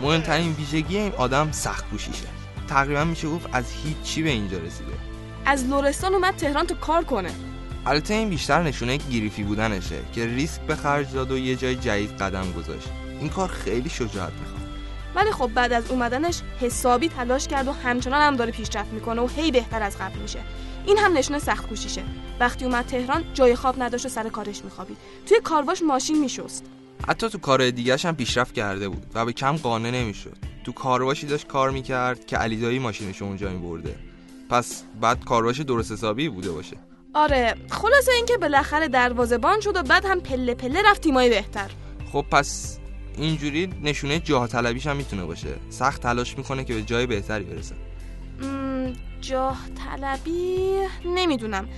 مهمترین 0.01 0.53
ویژگی 0.53 0.97
این 0.97 1.13
آدم 1.13 1.53
سخت 1.53 1.91
کوشیشه 1.91 2.27
تقریبا 2.69 3.05
میشه 3.05 3.29
گفت 3.29 3.49
از 3.53 3.73
هیچ 3.85 3.97
چی 4.03 4.23
به 4.23 4.31
اینجا 4.31 4.59
رسیده. 4.59 4.93
از 5.47 5.65
لرستان 5.65 6.15
اومد 6.15 6.37
تهران 6.37 6.67
تو 6.67 6.75
کار 6.75 7.05
کنه. 7.05 7.31
البته 7.87 8.15
این 8.15 8.29
بیشتر 8.31 8.63
نشونه 8.63 8.97
گریفی 8.97 9.43
بودنشه 9.43 9.99
که 10.13 10.27
ریسک 10.27 10.61
به 10.61 10.77
خرج 10.77 11.13
داد 11.13 11.31
و 11.31 11.39
یه 11.39 11.57
جای 11.57 11.77
جدید 11.77 12.11
قدم 12.11 12.53
گذاشت. 12.53 12.89
این 13.23 13.31
کار 13.31 13.49
خیلی 13.49 13.89
شجاعت 13.89 14.33
می‌خواد. 14.33 14.63
ولی 15.15 15.33
خب 15.33 15.51
بعد 15.55 15.73
از 15.73 15.91
اومدنش 15.91 16.41
حسابی 16.61 17.09
تلاش 17.09 17.49
کرد 17.49 17.69
و 17.69 17.73
همچنان 17.73 18.21
هم 18.21 18.37
داره 18.37 18.51
پیشرفت 18.53 18.93
می‌کنه 18.93 19.23
و 19.23 19.27
هی 19.27 19.51
بهتر 19.51 19.83
از 19.83 19.99
قبل 19.99 20.19
میشه. 20.19 20.39
این 20.87 20.99
هم 20.99 21.17
نشونه 21.17 21.39
سخت 21.39 21.69
کوشیشه. 21.69 22.03
وقتی 22.41 22.65
اومد 22.65 22.87
تهران 22.87 23.25
جای 23.35 23.57
خواب 23.57 23.83
نداشت 23.83 24.07
و 24.07 24.09
سر 24.09 24.29
کارش 24.29 24.65
میخوابید. 24.65 24.97
توی 25.27 25.41
کارواش 25.45 25.83
ماشین 25.83 26.21
میشست. 26.21 26.65
حتی 27.09 27.29
تو 27.29 27.39
کار 27.39 27.71
دیگهش 27.71 28.05
هم 28.05 28.17
پیشرفت 28.17 28.55
کرده 28.55 28.89
بود 28.89 29.07
و 29.15 29.25
به 29.25 29.33
کم 29.33 29.57
قانع 29.57 29.91
نمی‌شد. 29.91 30.37
تو 30.65 30.73
کارواشی 30.73 31.27
داشت 31.27 31.47
کار 31.47 31.71
می‌کرد 31.71 32.27
که 32.27 32.37
علیدایی 32.37 32.79
ماشینش 32.79 33.23
اونجا 33.23 33.51
میبرده. 33.51 33.95
پس 34.51 34.83
بعد 35.01 35.25
کارواش 35.25 35.61
درست 35.61 35.93
حسابی 35.93 36.29
بوده 36.29 36.51
باشه. 36.51 36.77
آره 37.15 37.55
خلاصه 37.71 38.13
اینکه 38.13 38.37
بالاخره 38.37 38.89
دروازه‌بان 38.89 39.61
شد 39.61 39.77
و 39.77 39.83
بعد 39.83 40.05
هم 40.05 40.21
پله 40.21 40.55
پله 40.55 40.83
رفت 40.91 41.01
تیمای 41.01 41.29
بهتر. 41.29 41.71
خب 42.13 42.25
پس 42.31 42.79
اینجوری 43.19 43.71
نشونه 43.83 44.19
جاه 44.19 44.49
طلبیش 44.49 44.87
هم 44.87 44.97
می‌تونه 44.97 45.25
باشه. 45.25 45.55
سخت 45.71 46.03
تلاش 46.03 46.39
می‌کنه 46.39 46.65
که 46.65 46.75
به 46.75 46.83
جای 46.83 47.07
بهتری 47.07 47.45
برسه. 47.45 47.75
جاه 49.21 49.59
طلبی 49.75 50.73
نمی‌دونم. 51.05 51.69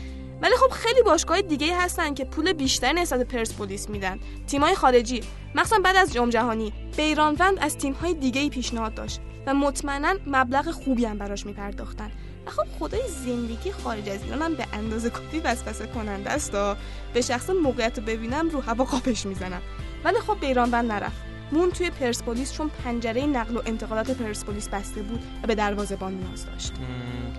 ولی 0.43 0.53
خب 0.57 0.71
خیلی 0.71 1.03
باشگاه 1.03 1.43
دیگه 1.43 1.77
هستن 1.77 2.15
که 2.15 2.25
پول 2.25 2.53
بیشتر 2.53 2.93
نسبت 2.93 3.19
به 3.19 3.25
پرسپولیس 3.25 3.89
میدن. 3.89 4.19
تیمای 4.47 4.75
خارجی 4.75 5.21
مخصوصا 5.55 5.79
بعد 5.79 5.97
از 5.97 6.13
جام 6.13 6.31
جهانی 6.31 6.73
بیرانوند 6.97 7.59
از 7.61 7.77
تیمهای 7.77 8.15
دیگه 8.15 8.41
ای 8.41 8.51
پیشنهاد 8.51 8.95
داشت 8.95 9.21
و 9.47 9.55
مطمئنا 9.55 10.15
مبلغ 10.27 10.71
خوبی 10.71 11.05
هم 11.05 11.19
براش 11.19 11.47
میپرداختن. 11.47 12.11
و 12.47 12.51
خب 12.51 12.65
خدای 12.79 13.03
زندگی 13.25 13.73
خارج 13.73 14.09
از 14.09 14.23
ایران 14.25 14.43
هم 14.43 14.55
به 14.55 14.67
اندازه 14.73 15.11
کافی 15.11 15.41
وسوسه 15.41 15.87
کننده 15.87 16.31
است 16.31 16.55
و 16.55 16.75
به 17.15 17.21
شخص 17.21 17.51
موقعیت 17.51 18.01
ببینم 18.01 18.49
رو 18.49 18.61
هوا 18.61 18.85
قاپش 18.85 19.27
می‌زنم. 19.27 19.63
ولی 20.05 20.19
خب 20.27 20.41
بیرانوند 20.41 20.93
نرفت. 20.93 21.17
مون 21.53 21.71
توی 21.71 21.91
پرسپولیس 21.91 22.53
چون 22.53 22.71
پنجره 22.85 23.27
نقل 23.27 23.57
و 23.57 23.63
انتقالات 23.67 24.11
پرسپولیس 24.11 24.69
بسته 24.69 25.03
بود 25.03 25.23
و 25.43 25.47
به 25.47 25.55
دروازه‌بان 25.55 26.15
نیاز 26.15 26.47
داشت. 26.47 26.73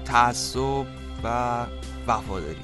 تعصب 0.06 0.86
و 1.24 1.66
وفاداری. 2.08 2.56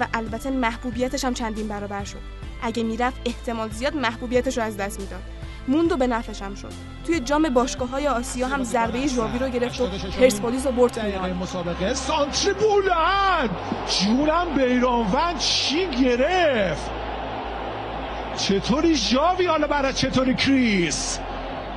و 0.00 0.06
البته 0.14 0.50
محبوبیتش 0.50 1.24
هم 1.24 1.34
چندین 1.34 1.68
برابر 1.68 2.04
شد. 2.04 2.18
اگه 2.62 2.82
می‌رفت 2.82 3.20
احتمال 3.24 3.68
زیاد 3.68 3.96
محبوبیتش 3.96 4.58
رو 4.58 4.64
از 4.64 4.76
دست 4.76 5.00
می‌داد. 5.00 5.22
موند 5.68 5.92
و 5.92 5.96
به 5.96 6.06
نفعش 6.06 6.42
هم 6.42 6.54
شد. 6.54 6.72
توی 7.06 7.20
جام 7.20 7.48
باشگاه 7.48 7.88
های 7.88 8.08
آسیا 8.08 8.48
هم 8.48 8.64
ضربه 8.64 9.06
ژاوی 9.06 9.38
رو 9.38 9.48
گرفت 9.48 9.80
و 9.80 9.86
پرسپولیس 10.20 10.66
رو 10.66 10.72
برد 10.72 10.98
مسابقه. 11.42 11.94
سانتر 11.94 12.52
بولند 12.52 13.50
جونم 13.88 14.54
بیرانوند 14.56 15.38
چی 15.38 15.86
گرفت؟ 15.86 16.90
چطوری 18.36 18.96
ژاوی 18.96 19.46
حالا 19.46 19.66
برای 19.66 19.92
چطوری 19.92 20.34
کریس؟ 20.34 21.18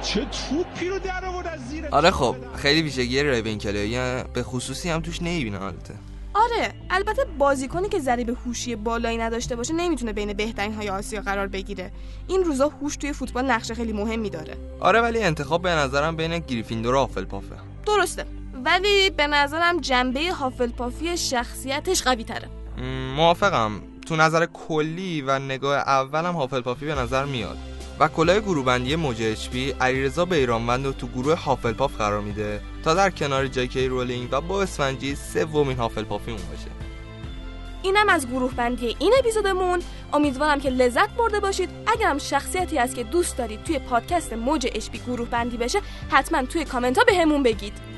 چه 0.01 0.25
توپی 0.25 0.89
رو 0.89 0.99
در 0.99 1.25
آورد 1.25 1.47
از 1.47 1.59
زیر 1.69 1.87
آره 1.91 2.11
خب 2.11 2.35
خیلی 2.55 2.81
ویژگی 2.81 3.23
ریون 3.23 3.57
کلایی 3.57 4.23
به 4.33 4.43
خصوصی 4.43 4.89
هم 4.89 5.01
توش 5.01 5.21
نمی‌بینه 5.21 5.63
البته. 5.63 5.93
آره 6.33 6.73
البته 6.89 7.25
بازیکنی 7.37 7.89
که 7.89 7.99
ضریب 7.99 8.37
هوشی 8.45 8.75
بالایی 8.75 9.17
نداشته 9.17 9.55
باشه 9.55 9.73
نمی‌تونه 9.73 10.13
بین 10.13 10.33
بهترین 10.33 10.73
های 10.73 10.89
آسیا 10.89 11.21
قرار 11.21 11.47
بگیره. 11.47 11.91
این 12.27 12.43
روزا 12.43 12.67
هوش 12.67 12.95
توی 12.95 13.13
فوتبال 13.13 13.51
نقش 13.51 13.71
خیلی 13.71 13.93
مهمی 13.93 14.29
داره. 14.29 14.57
آره 14.79 15.01
ولی 15.01 15.23
انتخاب 15.23 15.61
به 15.61 15.69
نظرم 15.69 16.15
بین 16.15 16.39
گریفیندور 16.39 16.95
و 16.95 16.99
هافلپافه 16.99 17.55
درسته 17.85 18.25
ولی 18.65 19.09
به 19.09 19.27
نظرم 19.27 19.81
جنبه 19.81 20.31
هافلپافی 20.31 21.17
شخصیتش 21.17 22.03
قوی 22.03 22.23
تره 22.23 22.49
موافقم. 23.15 23.81
تو 24.09 24.15
نظر 24.15 24.45
کلی 24.45 25.21
و 25.21 25.39
نگاه 25.39 25.75
اولم 25.77 26.33
هافلپافی 26.33 26.85
به 26.85 26.95
نظر 26.95 27.25
میاد. 27.25 27.57
و 27.99 28.07
کلاه 28.07 28.39
گروه 28.39 28.65
بندی 28.65 28.95
موج 28.95 29.21
اچ 29.21 29.49
پی 29.49 29.71
علیرضا 29.81 30.25
بیرانوند 30.25 30.85
رو 30.85 30.91
تو 30.91 31.07
گروه 31.07 31.33
هافلپاف 31.33 31.97
قرار 31.97 32.21
میده 32.21 32.61
تا 32.83 32.93
در 32.93 33.09
کنار 33.09 33.47
جی 33.47 33.63
کی 33.63 33.87
رولینگ 33.87 34.29
و 34.31 34.41
باب 34.41 34.61
اسفنجی 34.61 35.15
سومین 35.15 35.77
هافلپافی 35.77 36.31
اون 36.31 36.41
باشه. 36.51 36.69
اینم 37.81 38.09
از 38.09 38.27
گروه 38.27 38.53
بندی 38.53 38.95
این 38.99 39.13
اپیزودمون. 39.19 39.79
امیدوارم 40.13 40.59
که 40.59 40.69
لذت 40.69 41.09
برده 41.09 41.39
باشید. 41.39 41.69
اگرم 41.87 42.17
شخصیتی 42.17 42.77
هست 42.77 42.95
که 42.95 43.03
دوست 43.03 43.37
دارید 43.37 43.63
توی 43.63 43.79
پادکست 43.79 44.33
موج 44.33 44.67
اشپی 44.75 44.99
گروه 45.07 45.29
بندی 45.29 45.57
بشه 45.57 45.81
حتما 46.11 46.45
توی 46.45 46.65
کامنت 46.65 46.97
ها 46.97 47.03
به 47.03 47.17
همون 47.17 47.43
بگید. 47.43 47.88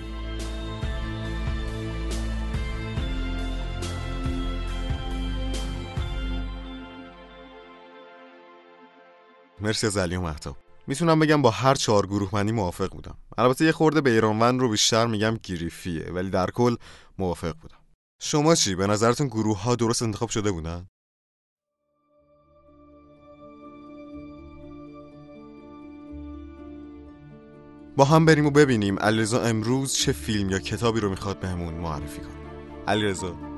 مرسی 9.62 9.88
از 9.88 9.98
علی 9.98 10.16
و 10.16 10.22
مهتاب. 10.22 10.58
می‌تونم 10.88 11.20
بگم 11.20 11.42
با 11.42 11.50
هر 11.50 11.76
چهار 11.76 12.08
گروه 12.08 12.32
بندی 12.32 12.52
موافق 12.52 12.90
بودم. 12.90 13.18
البته 13.38 13.66
یه 13.66 13.72
خورده 13.72 14.02
به 14.02 14.10
ایرانوند 14.10 14.60
رو 14.60 14.70
بیشتر 14.70 15.08
میگم 15.08 15.38
گریفیه 15.44 16.12
ولی 16.12 16.30
در 16.30 16.50
کل 16.52 16.76
موافق 17.20 17.54
بودم. 17.62 17.78
شما 18.22 18.56
چی؟ 18.56 18.76
به 18.76 18.88
نظرتون 18.88 19.28
گروه 19.28 19.64
ها 19.64 19.76
درست 19.76 20.02
انتخاب 20.02 20.30
شده 20.30 20.52
بودن؟ 20.52 20.88
با 27.98 28.06
هم 28.06 28.26
بریم 28.26 28.46
و 28.46 28.52
ببینیم 28.52 29.00
علیرضا 29.00 29.42
امروز 29.42 29.94
چه 29.94 30.12
فیلم 30.12 30.50
یا 30.50 30.60
کتابی 30.60 31.00
رو 31.00 31.10
می‌خواد 31.10 31.40
بهمون 31.40 31.74
معرفی 31.74 32.22
کنه. 32.22 32.86
علیرضا. 32.88 33.51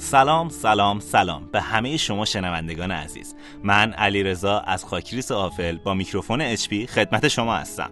سلام 0.00 0.48
سلام 0.48 1.00
سلام. 1.00 1.48
به 1.52 1.60
همه 1.60 1.96
شما 1.96 2.24
شنوندگان 2.24 2.90
عزیز. 2.90 3.34
من 3.62 3.92
علی 3.92 4.22
رضا 4.22 4.58
از 4.58 4.84
خاکریز 4.84 5.32
هافل 5.32 5.78
با 5.78 5.94
میکروفون 5.94 6.56
HP 6.56 6.86
خدمت 6.88 7.28
شما 7.28 7.56
هستم. 7.56 7.90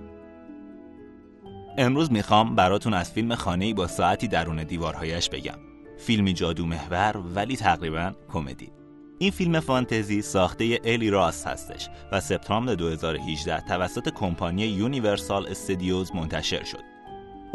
امروز 1.78 2.12
می‌خوام 2.12 2.54
براتون 2.54 2.94
از 2.94 3.12
فیلم 3.12 3.34
خانه‌ای 3.34 3.74
با 3.74 3.86
ساعتی 3.86 4.28
درون 4.28 4.64
دیوارهایش 4.64 5.28
بگم. 5.28 5.58
فیلمی 5.98 6.32
جادو 6.32 6.66
محور 6.66 7.16
ولی 7.34 7.56
تقریبا 7.56 8.12
کمدی. 8.32 8.72
این 9.18 9.30
فیلم 9.30 9.60
فانتزی 9.60 10.22
ساخته 10.22 10.80
الی 10.84 11.10
راث 11.10 11.46
هستش 11.46 11.88
و 12.12 12.20
سپتامبر 12.20 12.74
2018 12.74 13.60
توسط 13.60 14.08
کمپانی 14.08 14.62
یونیورسال 14.62 15.46
استودیوز 15.46 16.14
منتشر 16.14 16.64
شد. 16.64 16.95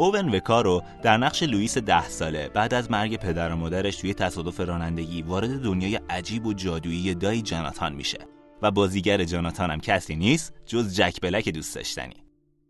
اوون 0.02 0.34
وکارو 0.34 0.82
در 1.02 1.16
نقش 1.16 1.42
لوئیس 1.42 1.78
ده 1.78 2.08
ساله 2.08 2.48
بعد 2.48 2.74
از 2.74 2.90
مرگ 2.90 3.16
پدر 3.16 3.52
و 3.52 3.56
مادرش 3.56 3.96
توی 3.96 4.14
تصادف 4.14 4.60
رانندگی 4.60 5.22
وارد 5.22 5.62
دنیای 5.62 6.00
عجیب 6.10 6.46
و 6.46 6.52
جادویی 6.52 7.14
دایی 7.14 7.42
جاناتان 7.42 7.92
میشه 7.92 8.18
و 8.62 8.70
بازیگر 8.70 9.24
جاناتان 9.24 9.70
هم 9.70 9.80
کسی 9.80 10.16
نیست 10.16 10.54
جز 10.66 10.96
جک 10.96 11.20
بلک 11.20 11.48
دوست 11.48 11.74
داشتنی. 11.74 12.14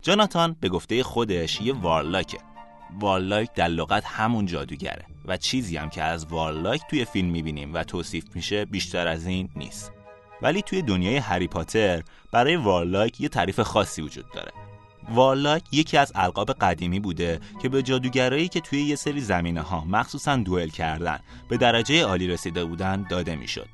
جاناتان 0.03 0.57
به 0.61 0.69
گفته 0.69 1.03
خودش 1.03 1.61
یه 1.61 1.73
وارلاکه. 1.75 2.39
وارلاک 3.01 3.55
در 3.55 3.69
لغت 3.69 4.05
همون 4.07 4.47
جادوگره 4.47 5.05
و 5.25 5.37
چیزی 5.37 5.77
هم 5.77 5.91
که 5.91 6.03
از 6.03 6.27
وارلاک 6.27 6.81
توی 6.91 7.05
فیلم 7.05 7.31
می‌بینیم 7.31 7.75
و 7.75 7.85
توصیف 7.85 8.25
میشه 8.35 8.65
بیشتر 8.65 9.09
از 9.09 9.27
این 9.27 9.49
نیست. 9.57 9.93
ولی 10.43 10.63
توی 10.63 10.83
دنیای 10.83 11.17
هری 11.17 11.49
پاتر 11.49 12.03
برای 12.33 12.57
وارلاک 12.57 13.21
یه 13.21 13.29
تعریف 13.29 13.61
خاصی 13.61 14.03
وجود 14.03 14.25
داره. 14.35 14.53
warlock 15.11 15.63
یکی 15.73 15.97
از 15.97 16.13
القاب 16.15 16.53
قدیمی 16.53 17.01
بوده 17.01 17.41
که 17.63 17.69
به 17.69 17.83
جادوگرایی 17.83 18.49
که 18.49 18.61
توی 18.61 18.83
یه 18.83 18.97
سری 18.97 19.21
زمینه 19.21 19.61
ها 19.61 19.85
مخصوصا 19.85 20.37
دوئل 20.37 20.69
کردن 20.69 21.19
به 21.49 21.57
درجه 21.57 22.03
عالی 22.03 22.29
رسیده 22.29 22.65
بودن 22.65 23.07
داده 23.11 23.37
می‌شد. 23.37 23.69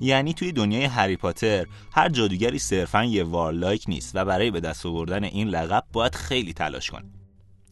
یعنی 0.00 0.34
توی 0.34 0.52
دنیای 0.52 0.84
هری 0.84 1.16
پاتر 1.16 1.66
هر 1.92 2.08
جادوگری 2.08 2.58
صرفا 2.58 3.04
یه 3.04 3.24
warlock 3.24 3.84
نیست 3.88 4.12
و 4.14 4.24
برای 4.24 4.50
به 4.50 4.60
دست 4.60 4.86
آوردن 4.86 5.24
این 5.24 5.48
لقب 5.48 5.84
باید 5.92 6.14
خیلی 6.14 6.52
تلاش 6.52 6.90
کنه. 6.90 7.10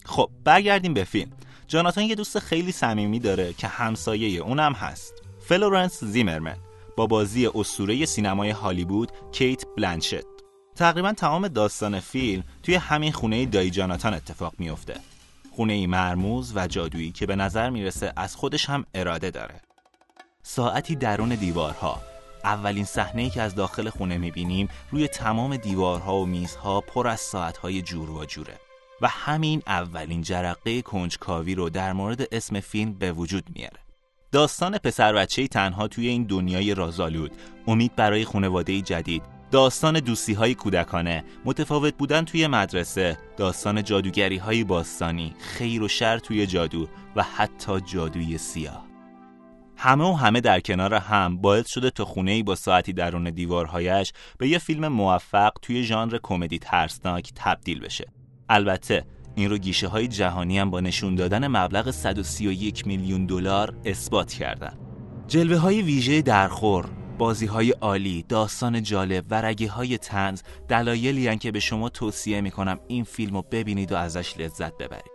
خب 0.05 0.31
برگردیم 0.45 0.95
به 0.95 1.05
فیلم. 1.05 1.31
جاناتان 1.69 2.05
یه 2.05 2.15
دوست 2.15 2.39
خیلی 2.39 2.73
صمیمی 2.73 3.19
داره 3.19 3.53
که 3.53 3.67
همسایه 3.67 4.41
اونم 4.41 4.73
هست. 4.73 5.15
فلورنس 5.41 6.05
زیمرمن 6.05 6.57
با 6.97 7.07
بازی 7.07 7.47
اسطوره 7.55 8.07
سینمای 8.07 8.51
هالیوود 8.51 9.13
کیت 9.33 9.65
بلنشت. 9.77 10.38
تقریبا 10.79 11.13
تمام 11.13 11.49
داستان 11.49 12.01
فیلم 12.01 12.45
توی 12.63 12.75
همین 12.75 13.13
خونه 13.13 13.47
دایی 13.47 13.71
جاناتان 13.71 14.15
اتفاق 14.15 14.55
میفته. 14.59 14.95
خونه 15.57 15.73
ای 15.73 15.87
مرموز 15.87 16.53
و 16.57 16.67
جادویی 16.67 17.13
که 17.13 17.27
به 17.27 17.37
نظر 17.37 17.71
می‌رسه 17.71 18.13
از 18.17 18.37
خودش 18.37 18.71
هم 18.71 18.85
اراده 18.95 19.31
داره. 19.31 19.61
ساعتی 20.43 20.97
درون 20.97 21.29
دیوارها. 21.29 22.03
اولین 22.45 22.85
صحنه 22.85 23.31
که 23.31 23.43
از 23.43 23.55
داخل 23.55 23.91
خونه 23.91 24.19
می‌بینیم 24.19 24.69
روی 24.91 25.09
تمام 25.09 25.57
دیوارها 25.57 26.17
و 26.17 26.27
میزها 26.27 26.81
پر 26.81 27.09
از 27.09 27.21
ساعتهای 27.21 27.83
جور 27.83 28.11
و 28.11 28.25
جوره. 28.25 28.55
و 29.01 29.09
همین 29.09 29.63
اولین 29.67 30.23
جرقه 30.23 30.83
کنجکاوی 30.83 31.55
رو 31.55 31.71
در 31.71 31.93
مورد 31.93 32.35
اسم 32.35 32.61
فیلم 32.61 32.93
به 32.93 33.13
وجود 33.13 33.45
میاره. 33.55 33.79
داستان 34.33 34.79
پسر 34.79 35.13
بچه 35.13 35.49
تنها 35.49 35.89
توی 35.89 36.09
این 36.09 36.25
دنیای 36.25 36.75
رازآلود. 36.75 37.33
امید 37.67 37.97
برای 37.97 38.25
خانواده 38.25 38.81
جدید. 38.81 39.38
داستان 39.51 40.01
دوستی 40.01 40.33
های 40.33 40.55
کودکانه. 40.55 41.25
متفاوت 41.45 41.95
بودن 41.95 42.25
توی 42.25 42.47
مدرسه 42.47 43.19
داستان 43.37 43.85
جادوگری 43.85 44.37
های 44.37 44.65
باستانی 44.65 45.35
خیر 45.39 45.83
و 45.83 45.89
شر 45.89 46.19
توی 46.19 46.47
جادو 46.47 46.89
و 47.17 47.23
حتی 47.23 47.81
جادوی 47.81 48.39
سیاه. 48.39 48.89
همه 49.77 50.05
و 50.05 50.13
همه 50.13 50.41
در 50.41 50.61
کنار 50.61 50.95
هم 50.95 51.37
باعث 51.37 51.69
شده 51.69 51.91
تا 51.91 52.05
خونه 52.05 52.43
با 52.43 52.55
ساعتی 52.55 52.93
درون 52.93 53.31
دیوارهایش 53.31 54.13
به 54.39 54.49
یه 54.49 54.59
فیلم 54.59 54.89
موفق 54.89 55.53
توی 55.63 55.85
ژانر 55.85 56.19
کمدی 56.23 56.59
ترسناک 56.59 57.33
تبدیل 57.35 57.81
بشه. 57.81 58.07
البته 58.49 59.05
این 59.35 59.51
رو 59.51 59.59
گیشه 59.59 59.89
های 59.89 60.09
جهانی 60.09 60.59
هم 60.59 60.71
با 60.71 60.81
نشون 60.81 61.15
دادن 61.15 61.47
مبلغ 61.47 61.91
131 61.91 62.87
میلیون 62.87 63.27
دلار 63.27 63.75
اثبات 63.85 64.33
کردن. 64.33 64.79
جلوه 65.27 65.57
های 65.59 65.83
ویژه 65.83 66.23
درخور 66.23 66.98
بازی 67.19 67.47
های 67.47 67.71
عالی، 67.71 68.25
داستان 68.29 68.83
جالب 68.83 69.25
و 69.31 69.43
رگه 69.43 69.71
های 69.71 69.99
تنز 69.99 70.43
دلایلی 70.69 71.39
که 71.39 71.53
به 71.53 71.61
شما 71.61 71.89
توصیه 71.89 72.41
می‌کنم 72.41 72.81
این 72.89 73.05
فیلم 73.05 73.35
رو 73.35 73.43
ببینید 73.43 73.93
و 73.93 73.97
ازش 73.97 74.37
لذت 74.37 74.77
ببرید. 74.77 75.13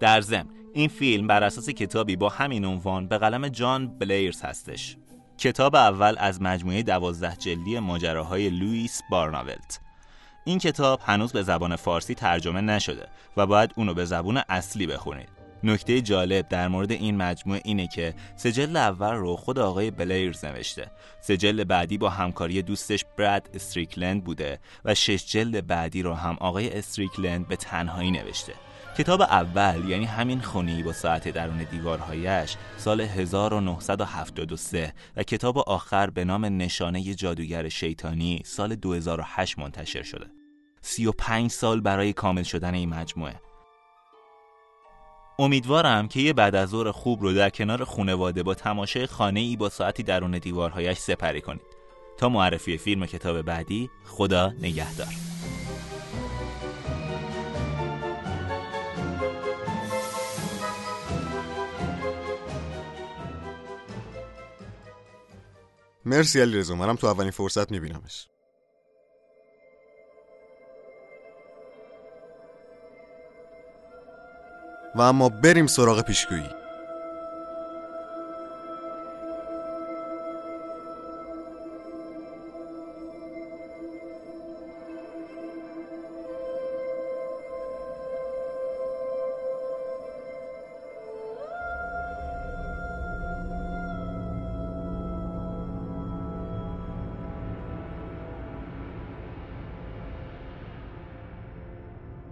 در 0.00 0.20
ضمن 0.20 0.48
این 0.72 0.88
فیلم 0.88 1.26
بر 1.26 1.44
اساس 1.44 1.68
کتابی 1.68 2.16
با 2.16 2.28
همین 2.28 2.64
عنوان 2.64 3.08
به 3.08 3.18
قلم 3.18 3.48
جان 3.48 3.98
بلیرز 3.98 4.42
هستش. 4.42 4.96
کتاب 5.38 5.74
اول 5.74 6.16
از 6.18 6.42
مجموعه 6.42 6.82
دوازده 6.82 7.36
جلدی 7.36 7.78
ماجراهای 7.78 8.50
لوئیس 8.50 9.00
بارناولت. 9.10 9.80
این 10.44 10.58
کتاب 10.58 11.00
هنوز 11.04 11.32
به 11.32 11.42
زبان 11.42 11.76
فارسی 11.76 12.14
ترجمه 12.14 12.60
نشده 12.60 13.08
و 13.36 13.46
باید 13.46 13.72
اونو 13.76 13.94
به 13.94 14.04
زبان 14.04 14.42
اصلی 14.48 14.86
بخونید. 14.86 15.33
نکته 15.64 16.00
جالب 16.00 16.48
در 16.48 16.68
مورد 16.68 16.92
این 16.92 17.16
مجموعه 17.16 17.60
اینه 17.64 17.86
که 17.86 18.14
سجل 18.36 18.76
اول 18.76 19.12
رو 19.12 19.36
خود 19.36 19.58
آقای 19.58 19.90
بلیرز 19.90 20.44
نوشته. 20.44 20.90
سجل 21.20 21.64
بعدی 21.64 21.98
با 21.98 22.08
همکاری 22.08 22.62
دوستش 22.62 23.04
براد 23.18 23.50
استریکلند 23.54 24.24
بوده 24.24 24.58
و 24.84 24.94
شش 24.94 25.26
جلد 25.26 25.66
بعدی 25.66 26.02
رو 26.02 26.14
هم 26.14 26.36
آقای 26.40 26.78
استریکلند 26.78 27.48
به 27.48 27.56
تنهایی 27.56 28.10
نوشته. 28.10 28.54
کتاب 28.98 29.20
اول 29.20 29.88
یعنی 29.88 30.04
همین 30.04 30.40
خونی 30.40 30.82
با 30.82 30.92
ساعت 30.92 31.28
درون 31.28 31.66
دیوارهایش 31.70 32.56
سال 32.76 33.00
1973 33.00 34.94
و 35.16 35.22
کتاب 35.22 35.58
آخر 35.58 36.10
به 36.10 36.24
نام 36.24 36.44
نشانه 36.44 37.14
جادوگر 37.14 37.68
شیطانی 37.68 38.42
سال 38.44 38.74
2008 38.74 39.58
منتشر 39.58 40.02
شده. 40.02 40.26
35 40.80 41.50
سال 41.50 41.80
برای 41.80 42.12
کامل 42.12 42.42
شدن 42.42 42.74
این 42.74 42.88
مجموعه. 42.88 43.43
امیدوارم 45.38 46.08
که 46.08 46.20
یه 46.20 46.32
بعد 46.32 46.54
از 46.54 46.68
ظهر 46.68 46.90
خوب 46.90 47.22
رو 47.22 47.32
در 47.32 47.50
کنار 47.50 47.84
خونواده 47.84 48.42
با 48.42 48.54
تماشای 48.54 49.06
خانه 49.06 49.40
ای 49.40 49.56
با 49.56 49.68
ساعتی 49.68 50.02
درون 50.02 50.38
دیوارهایش 50.38 50.98
سپری 50.98 51.40
کنید. 51.40 51.74
تا 52.16 52.28
معرفی 52.28 52.78
فیلم 52.78 53.06
کتاب 53.06 53.42
بعدی 53.42 53.90
خدا 54.04 54.52
نگهدار. 54.60 55.08
مرسی 66.04 66.40
علی 66.40 66.58
رزا 66.58 66.74
منم 66.74 66.96
تو 66.96 67.06
اولین 67.06 67.30
فرصت 67.30 67.70
میبینمش. 67.70 68.26
و 74.94 75.00
اما 75.00 75.28
بریم 75.28 75.66
سراغ 75.66 76.00
پیشگویی. 76.00 76.50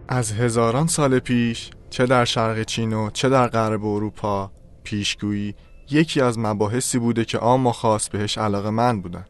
از 0.08 0.32
هزاران 0.32 0.86
سال 0.86 1.18
پیش 1.18 1.70
چه 1.92 2.06
در 2.06 2.24
شرق 2.24 2.62
چین 2.62 2.92
و 2.92 3.10
چه 3.10 3.28
در 3.28 3.48
غرب 3.48 3.84
اروپا 3.84 4.50
پیشگویی 4.84 5.54
یکی 5.90 6.20
از 6.20 6.38
مباحثی 6.38 6.98
بوده 6.98 7.24
که 7.24 7.38
و 7.38 7.72
خاص 7.72 8.08
بهش 8.08 8.38
علاقه 8.38 8.70
من 8.70 9.00
بودن. 9.00 9.24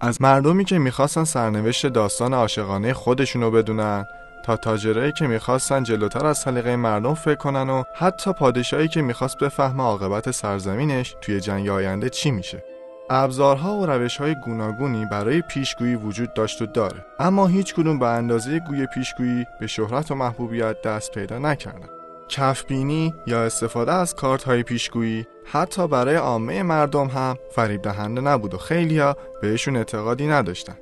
از 0.00 0.22
مردمی 0.22 0.64
که 0.64 0.78
می‌خواستن 0.78 1.24
سرنوشت 1.24 1.86
داستان 1.86 2.34
عاشقانه 2.34 2.92
خودشونو 2.92 3.50
بدونن 3.50 4.04
تا 4.44 4.56
تاجرایی 4.56 5.12
که 5.12 5.26
می‌خواستن 5.26 5.82
جلوتر 5.82 6.26
از 6.26 6.38
سلیقه 6.38 6.76
مردم 6.76 7.14
فکر 7.14 7.34
کنن 7.34 7.70
و 7.70 7.82
حتی 7.96 8.32
پادشاهی 8.32 8.88
که 8.88 9.02
می‌خواست 9.02 9.38
بفهمه 9.38 9.82
عاقبت 9.82 10.30
سرزمینش 10.30 11.16
توی 11.20 11.40
جنگ 11.40 11.68
آینده 11.68 12.08
چی 12.08 12.30
میشه. 12.30 12.64
ابزارها 13.10 13.74
و 13.74 13.86
روش 13.86 14.16
های 14.16 14.34
گوناگونی 14.44 15.06
برای 15.06 15.42
پیشگویی 15.42 15.94
وجود 15.94 16.34
داشت 16.34 16.62
و 16.62 16.66
داره. 16.66 17.06
اما 17.18 17.46
هیچ 17.46 17.74
کدوم 17.74 17.98
به 17.98 18.06
اندازه 18.06 18.58
گوی 18.58 18.86
پیشگویی 18.94 19.46
به 19.60 19.66
شهرت 19.66 20.10
و 20.10 20.14
محبوبیت 20.14 20.82
دست 20.82 21.12
پیدا 21.12 21.38
نکردن 21.38 21.88
کفبینی 22.28 23.14
یا 23.26 23.44
استفاده 23.44 23.92
از 23.92 24.14
کارت 24.14 24.44
های 24.44 24.62
پیشگویی 24.62 25.26
حتی 25.44 25.88
برای 25.88 26.14
عامه 26.14 26.62
مردم 26.62 27.06
هم 27.06 27.36
فریب 27.50 27.82
دهنده 27.82 28.20
نبود 28.20 28.54
و 28.54 28.58
خیلیا 28.58 29.16
بهشون 29.42 29.76
اعتقادی 29.76 30.26
نداشتن 30.26 30.76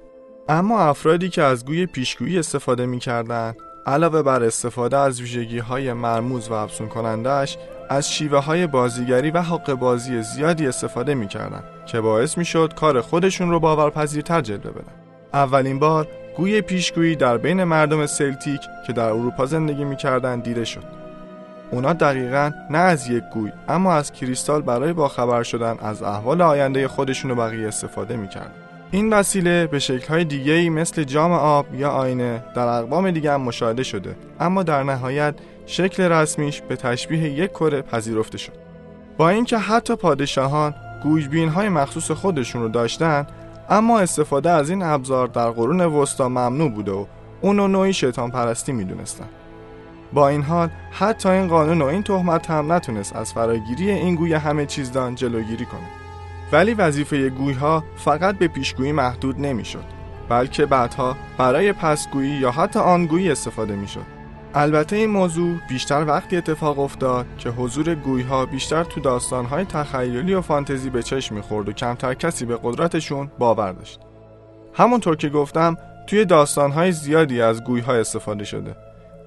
اما 0.49 0.81
افرادی 0.81 1.29
که 1.29 1.43
از 1.43 1.65
گوی 1.65 1.87
پیشگویی 1.87 2.39
استفاده 2.39 2.87
می‌کردن 2.87 3.55
علاوه 3.87 4.23
بر 4.23 4.43
استفاده 4.43 4.97
از 4.97 5.21
ویژگی 5.21 5.59
های 5.59 5.93
مرموز 5.93 6.49
و 6.49 6.53
افزون 6.53 6.89
کنندش 6.89 7.59
از 7.89 8.13
شیوه 8.13 8.39
های 8.39 8.67
بازیگری 8.67 9.31
و 9.31 9.43
حق 9.43 9.73
بازی 9.75 10.23
زیادی 10.23 10.67
استفاده 10.67 11.15
می‌کردن 11.15 11.63
که 11.87 12.01
باعث 12.01 12.39
می‌شد 12.39 12.75
کار 12.75 13.01
خودشون 13.01 13.51
رو 13.51 13.61
باورپذیرتر 13.61 14.41
جلوه 14.41 14.71
بدن. 14.71 14.93
اولین 15.35 15.79
بار 15.79 16.09
گوی 16.37 16.61
پیشگویی 16.61 17.17
در 17.17 17.37
بین 17.37 17.65
مردم 17.65 18.07
سلتیک 18.07 18.61
که 18.87 18.93
در 18.93 19.09
اروپا 19.09 19.47
زندگی 19.47 19.85
می‌کردن 19.85 20.41
دیده 20.41 20.65
شد. 20.65 20.85
اونا 21.71 21.93
دقیقا 21.93 22.51
نه 22.71 22.79
از 22.79 23.09
یک 23.09 23.25
گوی 23.35 23.53
اما 23.69 23.95
از 23.95 24.13
کریستال 24.13 24.63
برای 24.63 24.93
باخبر 24.93 25.43
شدن 25.43 25.77
از 25.79 26.03
احوال 26.03 26.43
آینده 26.43 26.89
خودشون 26.89 27.31
و 27.31 27.35
بقیه 27.35 27.69
استفاده 27.69 28.17
می‌کردن. 28.17 28.51
این 28.91 29.13
وسیله 29.13 29.67
به 29.67 29.79
شکل‌های 29.79 30.25
دیگه‌ای 30.25 30.71
مثل 30.71 31.05
جام 31.05 31.33
آب 31.33 31.75
یا 31.75 31.91
آینه 31.91 32.45
در 32.55 32.67
اقوام 32.67 33.11
دیگه 33.11 33.33
هم 33.33 33.41
مشاهده 33.41 33.83
شده 33.83 34.17
اما 34.41 34.63
در 34.63 34.83
نهایت 34.83 35.35
شکل 35.67 36.03
رسمیش 36.03 36.61
به 36.61 36.77
تشبیه 36.77 37.23
یک 37.23 37.51
کره 37.51 37.83
پذیرفته 37.83 38.39
شد. 38.39 38.53
با 39.17 39.29
اینکه 39.29 39.59
حتی 39.59 39.97
پادشاهان 39.97 40.75
گویبین 41.03 41.49
های 41.49 41.69
مخصوص 41.69 42.11
خودشون 42.11 42.63
رو 42.63 42.69
داشتن 42.69 43.27
اما 43.71 44.01
استفاده 44.01 44.51
از 44.51 44.71
این 44.71 44.83
ابزار 44.83 45.27
در 45.27 45.51
قرون 45.51 45.81
وسطا 45.81 46.29
ممنوع 46.29 46.71
بوده 46.71 46.93
و 46.93 47.07
اونو 47.41 47.69
نوعی 47.69 47.93
شیطان 47.93 48.31
پرستی 48.31 48.73
می‌دونستن. 48.73 49.29
با 50.13 50.29
این 50.29 50.43
حال 50.43 50.71
حتی 50.91 51.29
این 51.29 51.49
قانون 51.49 51.83
و 51.83 51.85
این 51.85 52.03
تهمت 52.03 52.51
هم 52.51 52.73
نتونست 52.73 53.17
از 53.17 53.33
فراگیری 53.33 53.91
این 53.91 54.15
گوی 54.15 54.35
همه 54.35 54.67
چیزدان 54.67 55.15
جلوگیری 55.15 55.65
کنه. 55.65 55.81
ولی 56.53 56.75
وظیفه 56.75 57.29
گویها 57.29 57.85
فقط 57.97 58.39
به 58.39 58.49
پیشگویی 58.49 58.93
محدود 58.93 59.41
نمی‌شد 59.41 59.85
بلکه 60.29 60.67
بعدها 60.67 61.17
برای 61.39 61.73
پسگویی 61.73 62.31
یا 62.31 62.51
حتی 62.51 62.79
آنگویی 62.79 63.31
استفاده 63.31 63.77
می‌شد. 63.77 64.16
البته 64.55 64.97
این 64.97 65.11
موضوع 65.11 65.57
بیشتر 65.69 66.05
وقتی 66.05 66.37
اتفاق 66.37 66.79
افتاد 66.79 67.27
که 67.39 67.51
حضور 67.51 67.95
گویها 67.95 68.47
بیشتر 68.47 68.85
تو 68.85 69.01
داستانهای 69.01 69.65
تخیلی 69.65 70.35
و 70.35 70.41
فانتزی 70.41 70.91
به 70.91 71.03
چشم 71.03 71.35
می‌خورد 71.35 71.69
و 71.69 71.73
کمتر 71.73 72.15
کسی 72.15 72.45
به 72.45 72.59
قدرتشون 72.63 73.31
باور 73.39 73.73
داشت. 73.73 74.01
همونطور 74.75 75.17
که 75.17 75.29
گفتم 75.29 75.77
توی 76.07 76.25
داستانهای 76.25 76.93
زیادی 76.93 77.43
از 77.43 77.65
گویها 77.65 77.95
استفاده 77.95 78.45
شده. 78.45 78.77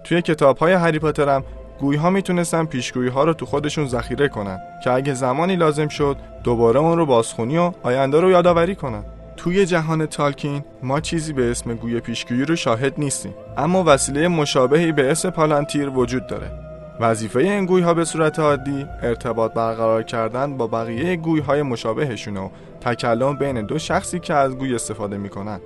توی 0.03 0.21
کتابهای 0.21 0.73
هری 0.73 0.99
پاتر 0.99 1.29
هم 1.29 1.43
گویها 1.79 2.09
می‌تونستن 2.09 2.65
پیشگویی 2.65 3.09
ها 3.09 3.23
رو 3.23 3.33
تو 3.33 3.45
خودشون 3.45 3.87
ذخیره 3.87 4.27
کنن 4.27 4.59
که 4.83 4.91
اگه 4.91 5.13
زمانی 5.13 5.55
لازم 5.55 5.87
شد 5.87 6.17
دوباره 6.43 6.79
اون 6.79 6.97
رو 6.97 7.05
بازخونی 7.05 7.57
و 7.57 7.71
آینده 7.83 8.19
رو 8.19 8.31
یادآوری 8.31 8.75
کنن. 8.75 9.03
توی 9.39 9.65
جهان 9.65 10.05
تالکین 10.05 10.63
ما 10.83 10.99
چیزی 10.99 11.33
به 11.33 11.51
اسم 11.51 11.73
گوی 11.73 11.99
پیشگویی 11.99 12.45
رو 12.45 12.55
شاهد 12.55 12.93
نیستیم. 12.97 13.33
اما 13.57 13.83
وسیله 13.87 14.27
مشابهی 14.27 14.91
به 14.91 15.11
اسم 15.11 15.29
پالانتیر 15.29 15.89
وجود 15.89 16.27
داره. 16.27 16.51
وظیفه 16.99 17.39
این 17.39 17.65
گوی 17.65 17.81
ها 17.81 17.93
به 17.93 18.05
صورت 18.05 18.39
عادی 18.39 18.85
ارتباط 19.01 19.53
برقرار 19.53 20.03
کردن 20.03 20.57
با 20.57 20.67
بقیه 20.67 21.15
گوی 21.15 21.39
های 21.39 21.61
مشابهشون 21.61 22.37
و 22.37 22.49
تکلم 22.81 23.37
بین 23.37 23.65
دو 23.65 23.79
شخصی 23.79 24.19
که 24.19 24.33
از 24.33 24.57
گوی 24.57 24.75
استفاده 24.75 25.17
می‌کنن. 25.17 25.59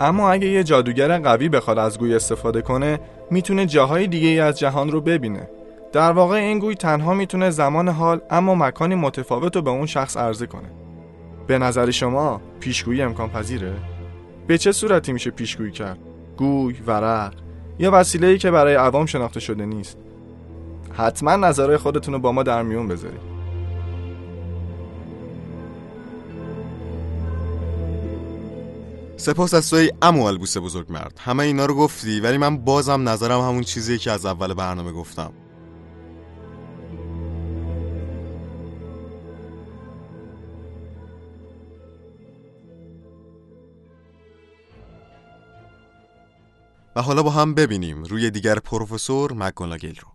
اما 0.00 0.30
اگه 0.30 0.48
یه 0.48 0.64
جادوگر 0.64 1.18
قوی 1.18 1.48
بخواد 1.48 1.78
از 1.78 1.98
گوی 1.98 2.14
استفاده 2.14 2.62
کنه 2.62 3.00
می‌تونه 3.30 3.66
جاهای 3.66 4.06
دیگه 4.06 4.28
ای 4.28 4.40
از 4.40 4.58
جهان 4.58 4.90
رو 4.90 5.00
ببینه. 5.00 5.48
در 5.92 6.12
واقع 6.12 6.36
این 6.36 6.58
گوی 6.58 6.74
تنها 6.74 7.14
می‌تونه 7.14 7.50
زمان 7.50 7.88
حال 7.88 8.20
اما 8.30 8.54
مکانی 8.54 8.94
متفاوت 8.94 9.56
رو 9.56 9.62
به 9.62 9.70
اون 9.70 9.86
شخص 9.86 10.16
عرضه 10.16 10.46
کنه. 10.46 10.81
به 11.46 11.58
نظر 11.58 11.90
شما 11.90 12.40
پیشگویی 12.60 13.02
امکان 13.02 13.30
پذیره؟ 13.30 13.74
به 14.46 14.58
چه 14.58 14.72
صورتی 14.72 15.12
میشه 15.12 15.30
پیشگویی 15.30 15.72
کرد؟ 15.72 15.98
گوی، 16.36 16.74
ورق 16.86 17.34
یا 17.78 17.90
وسیله 17.92 18.26
ای 18.26 18.38
که 18.38 18.50
برای 18.50 18.74
عوام 18.74 19.06
شناخته 19.06 19.40
شده 19.40 19.66
نیست؟ 19.66 19.98
حتما 20.92 21.36
نظرهای 21.36 21.76
خودتون 21.76 22.14
رو 22.14 22.20
با 22.20 22.32
ما 22.32 22.42
در 22.42 22.62
میون 22.62 22.88
بذارید. 22.88 23.32
سپاس 29.16 29.54
از 29.54 29.70
توی 29.70 29.90
امو 30.02 30.24
البوس 30.24 30.56
بزرگ 30.56 30.92
مرد 30.92 31.20
همه 31.24 31.42
اینا 31.42 31.66
رو 31.66 31.74
گفتی 31.74 32.20
ولی 32.20 32.38
من 32.38 32.56
بازم 32.56 33.08
نظرم 33.08 33.40
همون 33.40 33.62
چیزیه 33.62 33.98
که 33.98 34.10
از 34.10 34.26
اول 34.26 34.54
برنامه 34.54 34.92
گفتم 34.92 35.32
و 46.96 47.02
حالا 47.02 47.22
با 47.22 47.30
هم 47.30 47.54
ببینیم 47.54 48.04
روی 48.04 48.30
دیگر 48.30 48.58
پروفسور 48.58 49.32
مکگوناگل 49.32 49.94
رو. 49.94 50.08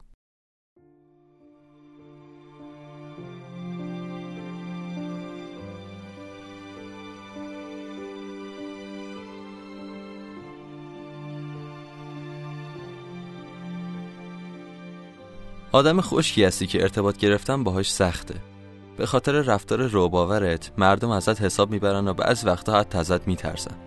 آدم 15.72 16.02
خشکی 16.02 16.44
هستی 16.44 16.68
که 16.68 16.82
ارتباط 16.82 17.18
گرفتن 17.18 17.64
باهاش 17.64 17.92
سخته. 17.92 18.36
به 18.98 19.06
خاطر 19.06 19.32
رفتار 19.32 19.88
روباورت 19.88 20.72
مردم 20.78 21.10
ازت 21.10 21.42
حساب 21.42 21.72
می‌برن 21.72 22.08
و 22.08 22.14
بعض 22.14 22.46
وقتا 22.46 22.80
حتی 22.80 22.98
ازت 22.98 23.28
میترسن. 23.28 23.87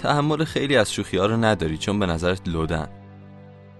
تحمل 0.00 0.44
خیلی 0.44 0.76
از 0.76 0.92
شوخی 0.92 1.16
ها 1.16 1.26
رو 1.26 1.36
نداری 1.36 1.78
چون 1.78 1.98
به 1.98 2.06
نظرت 2.06 2.48
لودن. 2.48 2.88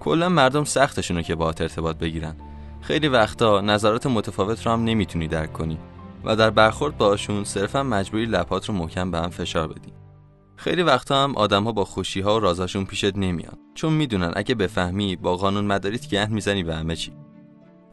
کلا 0.01 0.29
مردم 0.29 0.65
سختشونه 0.65 1.23
که 1.23 1.35
باهات 1.35 1.61
ارتباط 1.61 1.97
بگیرن. 1.97 2.37
خیلی 2.81 3.09
وقتا 3.09 3.61
نظرات 3.61 4.07
متفاوت 4.07 4.67
رو 4.67 4.73
هم 4.73 4.85
نمی‌تونی 4.85 5.29
درک 5.29 5.53
کنی 5.53 5.79
و 6.25 6.37
در 6.37 6.51
برخورد 6.51 6.97
باشون 6.97 7.45
صرفا 7.45 7.83
مجبوری 7.83 8.27
لپات 8.27 8.69
رو 8.69 8.75
محکم 8.75 9.11
به 9.11 9.19
هم 9.19 9.31
فشار 9.31 9.69
بدی. 9.69 9.93
خیلی 10.57 10.83
وقتا 10.83 11.25
هم 11.25 11.37
آدم 11.37 11.65
با 11.65 11.85
خوشی 11.85 12.21
ها 12.21 12.37
و 12.37 12.41
رازاشون 12.41 12.85
پیشت 12.85 13.17
نمیان 13.17 13.59
چون 13.75 13.93
می‌دونن 13.93 14.33
اگه 14.37 14.55
بفهمی 14.55 15.17
با 15.17 15.37
قانون 15.37 15.65
مداریت 15.65 16.11
گند 16.11 16.31
می‌زنی 16.31 16.63
به 16.63 16.77
همه 16.77 16.97
چی. 16.97 17.13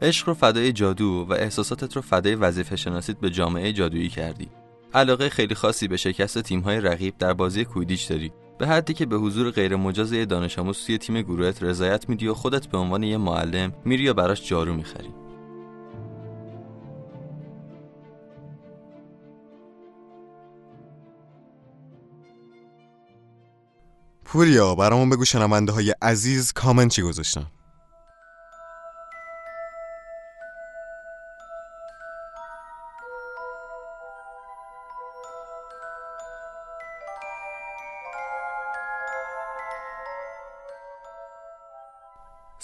عشق 0.02 0.28
رو 0.28 0.34
فدای 0.34 0.72
جادو 0.72 1.26
و 1.28 1.32
احساساتت 1.32 1.96
رو 1.96 2.02
فدای 2.02 2.34
وظیفه 2.34 2.76
شناسیت 2.76 3.18
به 3.18 3.30
جامعه 3.30 3.72
جادویی 3.72 4.08
کردی. 4.08 4.48
علاقه 4.94 5.28
خیلی 5.28 5.54
خاصی 5.54 5.88
به 5.88 5.96
شکست 5.96 6.42
تیم‌های 6.42 6.80
رقیب 6.80 7.18
در 7.18 7.32
بازی 7.32 7.64
کویدیچ 7.64 8.08
داری. 8.08 8.32
به 8.58 8.66
حدی 8.66 8.94
که 8.94 9.06
به 9.06 9.16
حضور 9.16 9.50
غیر 9.50 9.76
مجاز 9.76 10.12
یه 10.12 10.26
دانش 10.26 10.58
آموز 10.58 10.86
توی 10.86 10.98
تیم 10.98 11.22
گروهت 11.22 11.62
رضایت 11.62 12.08
میدی 12.08 12.28
و 12.28 12.34
خودت 12.34 12.66
به 12.66 12.78
عنوان 12.78 13.02
یه 13.02 13.16
معلم 13.16 13.72
میری 13.84 14.02
یا 14.02 14.12
براش 14.12 14.48
جارو 14.48 14.74
می‌خری. 14.74 15.10
پوریا 24.24 24.74
برامون 24.74 25.10
بگو 25.10 25.24
شنونده 25.24 25.72
های 25.72 25.94
عزیز 26.02 26.52
کامنت 26.52 26.90
چی 26.90 27.02
گذاشتن؟ 27.02 27.46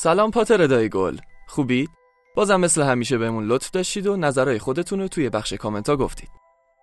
سلام 0.05 0.31
پاتر 0.31 0.57
ردای 0.57 0.89
گل. 0.89 1.17
خوبید؟ 1.47 1.91
بازم 2.37 2.61
مثل 2.61 2.83
همیشه 2.83 3.19
بهمون 3.19 3.47
لطف 3.47 3.71
داشتید 3.71 4.07
و 4.07 4.17
نظرهای 4.17 4.59
خودتون 4.59 5.01
رو 5.01 5.09
توی 5.09 5.31
بخش 5.31 5.53
کامنت 5.53 5.89
ها 5.89 5.97
گفتید. 5.97 6.29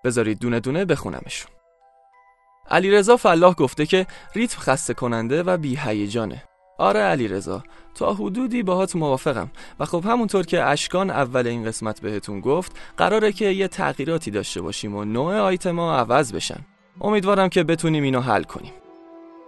بذارید 0.04 0.40
دونه 0.40 0.60
دونه 0.60 0.86
بخونمشون. 0.86 1.52
علیرضا 2.70 3.18
فلاح 3.18 3.54
گفته 3.54 3.86
که 3.86 4.08
ریتم 4.36 4.60
خسته 4.60 4.94
کننده 4.94 5.44
و 5.44 5.58
بی 5.58 5.80
هیجانه 5.82 6.44
آره 6.78 7.00
علیرضا 7.00 7.64
تا 7.96 8.14
حدودی 8.14 8.64
باهات 8.64 8.96
موافقم. 8.96 9.52
و 9.80 9.86
خب 9.86 10.06
همونطور 10.06 10.46
که 10.46 10.64
اشکان 10.64 11.10
اول 11.10 11.48
این 11.48 11.66
قسمت 11.66 12.02
بهتون 12.02 12.40
گفت 12.40 12.80
قراره 12.98 13.32
که 13.32 13.46
یه 13.46 13.68
تغییراتی 13.68 14.32
داشته 14.32 14.62
باشیم 14.62 14.96
و 14.96 15.06
نوع 15.06 15.36
آیتما 15.36 15.96
عوض 15.96 16.34
بشن. 16.34 16.60
امیدوارم 17.02 17.50
که 17.50 17.64
بتونیم 17.64 18.04
اینو 18.04 18.22
حل 18.22 18.44
کنیم. 18.44 18.74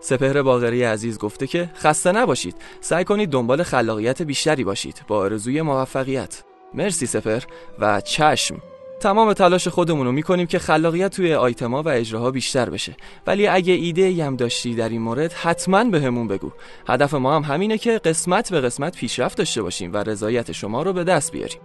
سپهر 0.04 0.42
باغری 0.42 0.84
عزیز 0.84 1.20
گفته 1.20 1.48
که 1.48 1.70
خسته 1.76 2.12
نباشید. 2.12 2.56
سعی 2.82 3.04
کنید 3.04 3.30
دنبال 3.30 3.64
خلاقیت 3.64 4.22
بیشتری 4.22 4.64
باشید. 4.64 5.02
با 5.08 5.18
آرزوی 5.18 5.62
موفقیت. 5.62 6.44
مرسی 6.74 7.06
سپر 7.06 7.44
و 7.80 8.02
چشم. 8.02 8.62
تمام 9.00 9.34
تلاش 9.34 9.68
خودمون 9.68 10.06
رو 10.06 10.12
می‌کنیم 10.12 10.48
که 10.48 10.60
خلاقیت 10.60 11.16
توی 11.16 11.34
آیتما 11.34 11.84
و 11.84 11.90
اجراها 11.90 12.32
بیشتر 12.32 12.70
بشه. 12.70 12.96
ولی 13.28 13.48
اگه 13.48 13.74
ایده 13.74 14.26
هم 14.26 14.36
داشتی 14.36 14.76
در 14.76 14.90
این 14.90 15.02
مورد 15.02 15.34
حتما 15.34 15.84
بهمون 15.84 16.28
به 16.28 16.38
بگو. 16.38 16.52
هدف 16.88 17.14
ما 17.14 17.36
هم 17.36 17.42
همینه 17.42 17.78
که 17.78 17.98
قسمت 17.98 18.52
به 18.52 18.62
قسمت 18.62 18.98
پیشرفت 18.98 19.38
داشته 19.38 19.62
باشیم 19.62 19.94
و 19.94 19.98
رضایت 19.98 20.52
شما 20.52 20.84
رو 20.84 20.94
به 20.94 21.04
دست 21.04 21.32
بیاریم. 21.32 21.60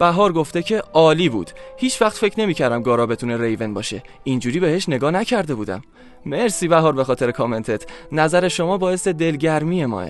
بهار 0.00 0.32
گفته 0.32 0.62
که 0.62 0.78
عالی 0.78 1.28
بود. 1.28 1.50
هیچ 1.76 2.02
وقت 2.02 2.16
فکر 2.16 2.40
نمی‌کردم 2.40 2.82
گارا 2.82 3.06
بتونه 3.06 3.36
ریون 3.36 3.74
باشه. 3.74 4.02
اینجوری 4.24 4.60
بهش 4.60 4.88
نگاه 4.88 5.10
نکرده 5.10 5.54
بودم. 5.54 5.82
مرسی 6.26 6.68
بهار 6.68 6.92
به 6.92 7.04
خاطر 7.04 7.30
کامنتت. 7.30 7.86
نظر 8.12 8.48
شما 8.48 8.78
باعث 8.78 9.08
دلگرمی 9.08 9.86
ماه. 9.86 10.08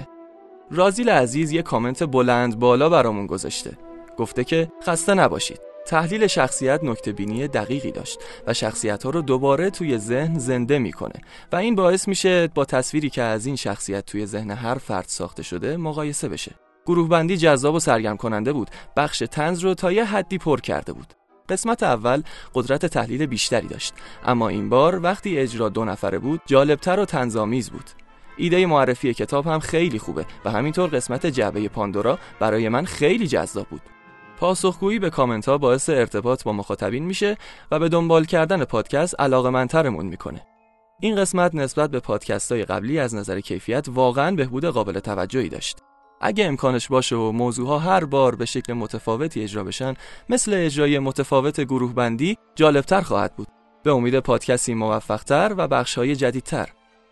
رازیل 0.71 1.09
عزیز 1.09 1.53
یه 1.53 1.63
کامنت 1.63 2.03
بلند 2.03 2.59
بالا 2.59 2.89
برامون 2.89 3.27
گذاشته. 3.27 3.71
گفته 4.19 4.45
که 4.45 4.69
خسته 4.87 5.15
نباشید. 5.15 5.61
تحلیل 5.87 6.27
شخصیت 6.27 6.85
نکته 6.85 7.13
بینی 7.13 7.49
دقیقی 7.49 7.91
داشت 7.91 8.21
و 8.47 8.55
شخصیت 8.55 9.03
ها 9.03 9.11
رو 9.11 9.23
دوباره 9.23 9.71
توی 9.71 9.99
ذهن 9.99 10.39
زنده 10.39 10.79
می‌کنه 10.79 11.15
و 11.53 11.57
این 11.57 11.75
باعث 11.75 12.09
میشه 12.09 12.49
با 12.55 12.65
تصویری 12.65 13.11
که 13.11 13.23
از 13.23 13.47
این 13.47 13.57
شخصیت 13.57 14.07
توی 14.07 14.27
ذهن 14.27 14.51
هر 14.51 14.75
فرد 14.75 15.05
ساخته 15.09 15.43
شده 15.43 15.77
مقایسه 15.77 16.29
بشه. 16.29 16.53
گروه 16.87 17.09
بندی 17.09 17.37
جذاب 17.37 17.75
و 17.75 17.81
سرگرم 17.81 18.17
کننده 18.17 18.53
بود. 18.53 18.71
بخش 18.97 19.23
تنز 19.31 19.61
رو 19.61 19.75
تا 19.75 19.93
یه 19.93 20.05
حدی 20.05 20.39
پر 20.39 20.61
کرده 20.61 20.93
بود. 20.93 21.15
قسمت 21.49 21.83
اول 21.83 22.23
قدرت 22.55 22.87
تحلیل 22.87 23.27
بیشتری 23.27 23.67
داشت. 23.67 23.95
اما 24.25 24.49
این 24.49 24.69
بار 24.69 25.03
وقتی 25.03 25.39
اجرا 25.39 25.69
دو 25.69 25.85
نفره 25.85 26.19
بود 26.19 26.41
جالبتر 26.47 27.01
و 27.01 27.05
تنظامیز 27.05 27.71
بود. 27.71 27.91
ایده 28.37 28.67
معرفی 28.67 29.15
کتاب 29.15 29.47
هم 29.47 29.59
خیلی 29.59 29.99
خوبه 29.99 30.27
و 30.45 30.51
همینطور 30.51 30.91
قسمت 30.91 31.27
جعبه 31.27 31.69
پاندورا 31.69 32.19
برای 32.41 32.69
من 32.69 32.85
خیلی 32.85 33.27
جذاب 33.27 33.67
بود. 33.67 33.83
پاسخگویی 34.39 34.99
به 34.99 35.11
کامنت 35.11 35.49
ها 35.49 35.59
باعث 35.59 35.91
ارتباط 35.91 36.45
با 36.45 36.53
مخاطبین 36.53 37.05
میشه 37.05 37.37
و 37.71 37.79
به 37.79 37.89
دنبال 37.89 38.25
کردن 38.25 38.65
پادکست 38.65 39.21
علاقه 39.21 39.51
منترمون 39.51 40.07
می‌کنه. 40.07 40.47
این 41.01 41.17
قسمت 41.17 41.55
نسبت 41.55 41.91
به 41.91 42.01
پادکست 42.01 42.53
های 42.53 42.65
قبلی 42.65 42.99
از 42.99 43.15
نظر 43.15 43.41
کیفیت 43.41 43.87
واقعا 43.89 44.37
بهبود 44.37 44.65
قابل 44.65 45.01
توجهی 45.01 45.49
داشت. 45.49 45.79
اگه 46.23 46.47
امکانش 46.47 46.89
باشه 46.89 47.17
و 47.17 47.33
موضوعها 47.33 47.79
هر 47.79 48.05
بار 48.05 48.35
به 48.35 48.45
شکل 48.45 48.73
متفاوتی 48.73 49.43
اجرا 49.43 49.65
بشن 49.65 49.95
مثل 50.29 50.53
اجرای 50.55 50.99
متفاوت 50.99 51.61
گروه 51.61 51.95
بندی 51.95 52.37
جالبتر 52.55 53.01
خواهد 53.01 53.37
بود. 53.37 53.49
به 53.83 53.93
امید 53.93 54.19
پادکستی 54.19 54.75
موفقتر 54.75 55.55
و 55.57 55.69
بخشهای 55.69 56.17
جدیدتر. 56.17 56.69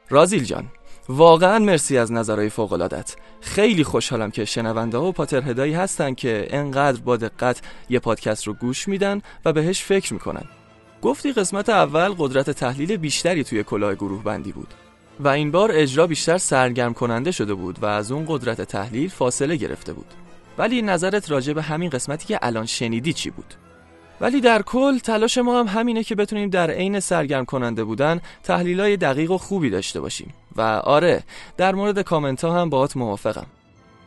رازیل 0.09 0.45
جان 0.45 0.65
واقعا 1.09 1.59
مرسی 1.59 1.99
از 1.99 2.13
نظرهای 2.13 2.49
فوقلادت 2.49 3.17
خیلی 3.41 3.85
خوشحالم 3.85 4.31
که 4.31 4.45
شنونده 4.45 4.99
و 4.99 5.13
پاترهدایی 5.13 5.75
هستن 5.75 6.15
که 6.15 6.47
انقدر 6.51 7.01
با 7.01 7.17
دقت 7.17 7.63
یه 7.89 7.99
پادکست 7.99 8.47
رو 8.47 8.55
گوش 8.55 8.89
میدن 8.89 9.23
و 9.45 9.53
بهش 9.53 9.83
فکر 9.83 10.15
می‌کنن. 10.15 10.45
گفتی 11.03 11.33
قسمت 11.33 11.69
اول 11.69 12.15
قدرت 12.19 12.51
تحلیل 12.51 12.97
بیشتری 12.97 13.45
توی 13.45 13.63
کلاه 13.63 13.95
گروه 13.95 14.25
بندی 14.25 14.53
بود. 14.53 14.75
و 15.21 15.29
این 15.29 15.51
بار 15.51 15.71
اجرا 15.75 16.07
بیشتر 16.07 16.39
سرگرم 16.39 16.95
کننده 16.95 17.31
شده 17.31 17.55
بود 17.55 17.83
و 17.83 17.87
از 17.87 18.13
اون 18.13 18.25
قدرت 18.29 18.61
تحلیل 18.61 19.09
فاصله 19.09 19.57
گرفته 19.57 19.93
بود. 19.93 20.07
ولی 20.59 20.83
نظرت 20.83 21.31
راجع 21.31 21.53
به 21.53 21.63
همین 21.63 21.91
قسمتی 21.91 22.27
که 22.27 22.39
الان 22.43 22.67
شنیدی 22.67 23.13
چی 23.13 23.31
بود؟ 23.31 23.55
ولی 24.21 24.41
در 24.41 24.63
کل 24.63 24.99
تلاش 24.99 25.39
ما 25.39 25.61
هم 25.61 25.67
همینه 25.67 26.05
که 26.05 26.15
بتونیم 26.15 26.51
در 26.51 26.71
عین 26.71 27.01
سرگرم 27.01 27.45
کننده 27.45 27.85
بودن 27.85 28.21
تحلیلای 28.43 28.97
دقیق 28.97 29.31
و 29.31 29.39
خوبی 29.39 29.71
داشته 29.71 30.01
باشیم. 30.01 30.35
و 30.57 30.61
آره 30.85 31.23
در 31.57 31.75
مورد 31.75 32.03
کامنت 32.03 32.45
ها 32.45 32.61
هم 32.61 32.71
باهات 32.71 32.97
موافقم. 32.97 33.47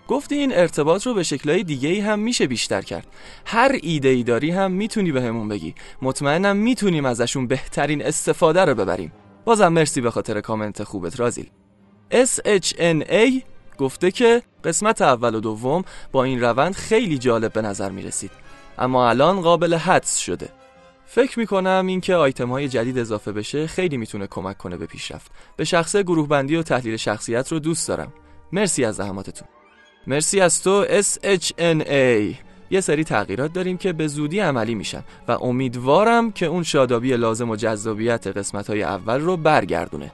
گفتی 0.07 0.36
این 0.36 0.53
ارتباط 0.53 1.07
رو 1.07 1.14
به 1.14 1.24
شکلهای 1.24 1.64
دیگه 1.64 1.89
ای 1.89 1.99
هم 1.99 2.20
میشه 2.20 2.47
بیشتر 2.47 2.82
کرد. 2.82 3.07
هر 3.45 3.80
ایده 3.82 4.09
ای 4.09 4.24
داری 4.24 4.51
هم 4.51 4.72
می‌تونی 4.72 5.11
به 5.11 5.22
همون 5.22 5.47
بگی. 5.47 5.76
مطمئنم 6.01 6.57
می‌تونیم 6.57 7.05
ازشون 7.05 7.47
بهترین 7.47 8.05
استفاده 8.05 8.66
رو 8.66 8.76
ببریم. 8.76 9.11
بازم 9.46 9.68
مرسی 9.68 10.02
به 10.02 10.12
خاطر 10.12 10.41
کامنت 10.41 10.84
خوبت 10.84 11.20
رازیل. 11.20 11.50
SHNA 12.12 13.44
گفته 13.78 14.12
که 14.12 14.41
قسمت 14.64 15.02
اول 15.02 15.36
و 15.36 15.39
دوم 15.39 15.84
با 16.12 16.24
این 16.24 16.41
روند 16.41 16.76
خیلی 16.76 17.18
جالب 17.18 17.54
به 17.54 17.62
نظر 17.62 17.89
می 17.89 18.02
رسید 18.02 18.32
اما 18.78 19.10
الان 19.10 19.41
قابل 19.41 19.74
حدس 19.74 20.18
شده. 20.18 20.50
فکر 21.06 21.39
می 21.39 21.48
کنم 21.48 21.86
اینکه 21.88 22.16
آیتم 22.16 22.50
های 22.50 22.68
جدید 22.68 23.00
اضافه 23.00 23.32
بشه 23.32 23.68
خیلی 23.68 23.98
می‌تونه 23.98 24.28
کمک 24.28 24.58
کنه 24.58 24.78
به 24.78 24.86
پیشرفت. 24.86 25.32
به 25.58 25.64
شخص 25.64 25.96
گروه 25.96 26.28
بندی 26.28 26.56
و 26.56 26.64
تحلیل 26.64 26.98
شخصیت 26.98 27.52
رو 27.52 27.60
دوست 27.60 27.88
دارم. 27.88 28.14
مرسی 28.52 28.86
از 28.86 28.96
زحماتتون. 28.96 29.48
مرسی 30.08 30.39
از 30.39 30.64
تو 30.64 30.86
SHNA 30.86 32.36
یه 32.74 32.82
سری 32.82 33.03
تغییرات 33.03 33.53
داریم 33.53 33.78
که 33.78 33.93
به 33.93 34.07
زودی 34.07 34.39
عملی 34.39 34.76
میشن 34.76 35.03
و 35.28 35.32
امیدوارم 35.32 36.32
که 36.32 36.45
اون 36.45 36.63
شادابی 36.63 37.17
لازم 37.17 37.49
و 37.49 37.55
جذابیت 37.55 38.28
قسمت 38.28 38.69
های 38.69 38.84
اول 38.84 39.21
رو 39.21 39.38
برگردونه. 39.38 40.11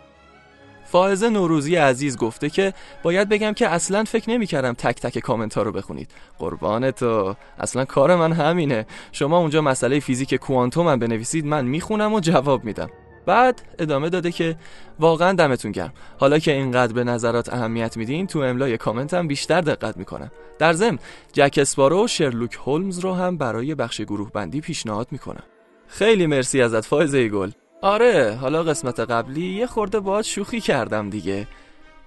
فائزه 0.85 1.29
نوروزی 1.29 1.75
عزیز 1.75 2.17
گفته 2.17 2.49
که 2.49 2.73
باید 3.03 3.29
بگم 3.29 3.53
که 3.53 3.67
اصلا 3.67 4.03
فکر 4.03 4.29
نمی 4.29 4.47
کردم 4.47 4.73
تک 4.73 5.01
تک 5.01 5.19
کامنت 5.19 5.57
ها 5.57 5.63
رو 5.63 5.71
بخونید. 5.71 6.11
قربان 6.39 6.91
تو. 6.91 7.35
اصلا 7.59 7.85
کار 7.85 8.15
من 8.15 8.31
همینه. 8.31 8.85
شما 9.11 9.37
اونجا 9.37 9.61
مسئله 9.61 9.99
فیزیک 9.99 10.35
کوانتوم 10.35 10.87
هم 10.87 10.99
بنویسید 10.99 11.45
من 11.45 11.65
می‌خونم 11.65 12.13
و 12.13 12.19
جواب 12.19 12.63
میدم. 12.63 12.89
بعد 13.29 13.61
ادامه 13.79 14.09
داده 14.09 14.31
که 14.31 14.55
واقعا 14.99 15.33
دمتون 15.33 15.71
گرم. 15.71 15.93
حالا 16.19 16.39
که 16.39 16.51
اینقدر 16.51 16.93
به 16.93 17.03
نظرات 17.03 17.53
اهمیت 17.53 17.97
میدین 17.97 18.27
تو 18.27 18.39
املای 18.39 18.77
کامنت 18.77 19.13
هم 19.13 19.27
بیشتر 19.27 19.61
دقت 19.61 19.97
می‌کنم. 19.97 20.31
در 20.59 20.73
ضمن 20.73 20.99
جک 21.33 21.59
اسپارو 21.61 22.03
و 22.03 22.07
شرلوک 22.07 22.57
هولمز 22.65 22.99
رو 22.99 23.13
هم 23.13 23.37
برای 23.37 23.75
بخش 23.75 24.01
گروه 24.01 24.31
بندی 24.31 24.61
پیشنهاد 24.61 25.07
می‌کنم. 25.11 25.43
خیلی 25.87 26.27
مرسی 26.27 26.61
ازت 26.61 26.85
فایزه 26.85 27.29
گل 27.29 27.51
آره 27.81 28.37
حالا 28.41 28.63
قسمت 28.63 28.99
قبلی 28.99 29.53
یه 29.53 29.67
خورده 29.67 29.99
باهات 29.99 30.25
شوخی 30.25 30.61
کردم 30.61 31.09
دیگه. 31.09 31.47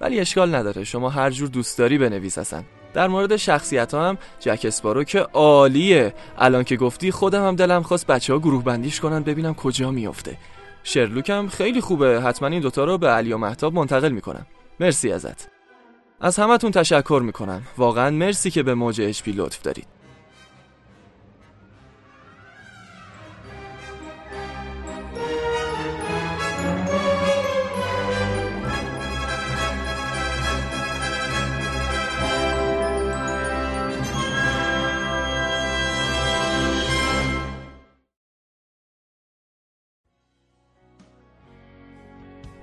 ولی 0.00 0.20
اشکال 0.20 0.54
نداره 0.54 0.84
شما 0.84 1.10
هر 1.10 1.30
جور 1.30 1.48
دوست 1.48 1.78
داری 1.78 1.98
بنویس 1.98 2.38
اصلا. 2.38 2.62
در 2.94 3.08
مورد 3.08 3.36
شخصیت 3.36 3.94
هم 3.94 4.18
جک 4.40 4.60
اسپارو 4.64 5.04
که 5.04 5.18
عالیه. 5.20 6.14
الان 6.38 6.64
که 6.64 6.76
گفتی 6.76 7.10
خودم 7.10 7.46
هم 7.46 7.56
دلم 7.56 7.82
خواست 7.82 8.06
بچه 8.06 8.32
ها 8.32 8.38
گروه 8.38 8.64
بندیش 8.64 9.00
کنن 9.00 9.22
ببینم 9.22 9.54
کجا 9.54 9.90
میافته. 9.90 10.36
شرلوک 10.84 11.30
هم 11.30 11.48
خیلی 11.48 11.80
خوبه. 11.80 12.20
حتما 12.20 12.48
این 12.48 12.60
دوتا 12.60 12.84
رو 12.84 12.98
به 12.98 13.08
علی 13.08 13.32
و 13.32 13.38
محتاب 13.38 13.74
منتقل 13.74 14.12
می‌کنم. 14.12 14.46
مرسی 14.80 15.12
ازت. 15.12 15.48
از 16.20 16.38
همتون 16.38 16.70
تشکر 16.70 17.22
می‌کنم. 17.24 17.62
واقعا 17.78 18.10
مرسی 18.10 18.50
که 18.50 18.62
به 18.62 18.74
موج 18.74 19.00
اچ 19.00 19.22
لطف 19.28 19.62
دارید. 19.62 19.86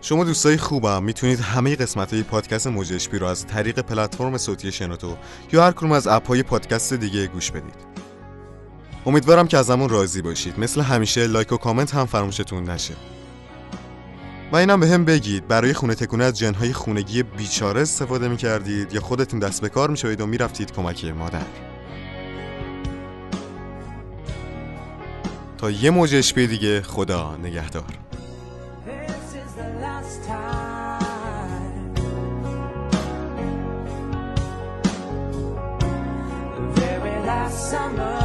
شما 0.10 0.24
دوستای 0.24 0.58
خوبم 0.58 1.04
می‌تونید 1.04 1.40
همه 1.40 1.76
قسمت 1.76 2.14
های 2.14 2.24
پادکست 2.24 2.68
موج 2.68 3.08
رو 3.12 3.28
از 3.28 3.48
طریق 3.48 3.80
پلتفرم 3.80 4.38
صوتی 4.38 4.72
شنوتو 4.72 5.18
یا 5.52 5.66
هر 5.66 5.72
کدوم 5.72 5.92
از 5.92 6.08
اپ 6.08 6.28
های 6.28 6.44
پادکست 6.44 6.94
دیگه 6.94 7.28
گوش 7.28 7.52
بدید. 7.52 7.76
امیدوارم 9.06 9.48
که 9.48 9.58
ازمون 9.58 9.90
راضی 9.90 10.22
باشید. 10.22 10.60
مثل 10.60 10.82
همیشه 10.82 11.28
لایک 11.28 11.52
و 11.52 11.58
کامنت 11.58 11.94
هم 11.94 12.06
فراموشتون 12.06 12.70
نشه. 12.70 12.94
و 14.52 14.56
اینم 14.56 14.80
به 14.80 14.88
هم 14.88 15.06
بگید 15.06 15.48
برای 15.48 15.74
خونه 15.74 15.96
تکونه 15.96 16.24
از 16.24 16.40
جنهای 16.40 16.74
خونگی 16.74 17.24
بیچاره 17.24 17.82
استفاده 17.82 18.28
می‌کردید 18.28 18.94
یا 18.94 19.02
خودتون 19.02 19.40
دست 19.40 19.62
به 19.62 19.70
کار 19.70 19.90
می‌شوید 19.90 20.22
و 20.22 20.26
می‌رفتید 20.26 20.72
کمک 20.72 21.06
مادر؟ 21.06 21.46
تا 25.58 25.72
یه 25.72 25.90
موج 25.90 26.34
دیگه 26.34 26.82
خدا 26.82 27.38
نگهدار. 27.38 28.09
Summer 37.52 38.19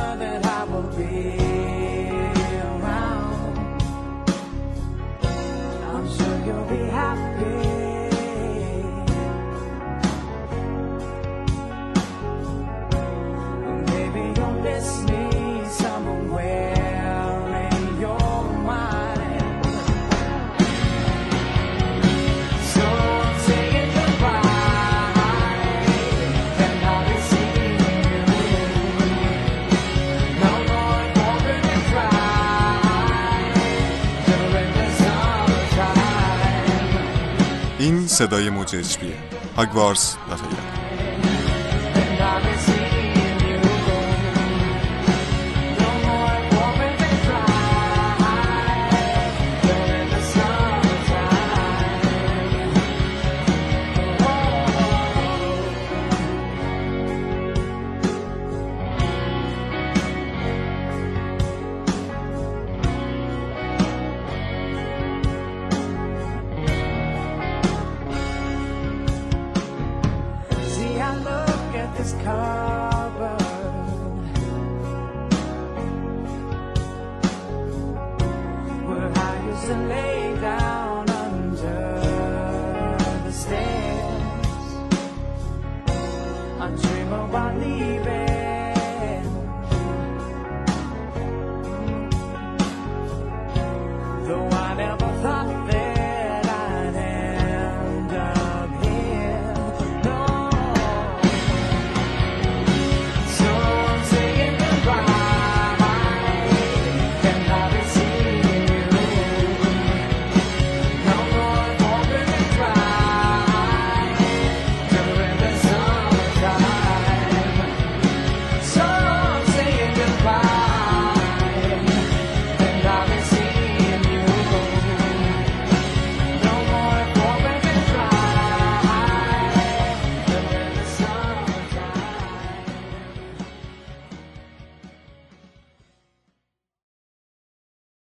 صدای 38.14 38.50
موج 38.50 38.76
اشپیه 38.76 39.14
هاگوارس 39.56 40.16
be 40.16 40.73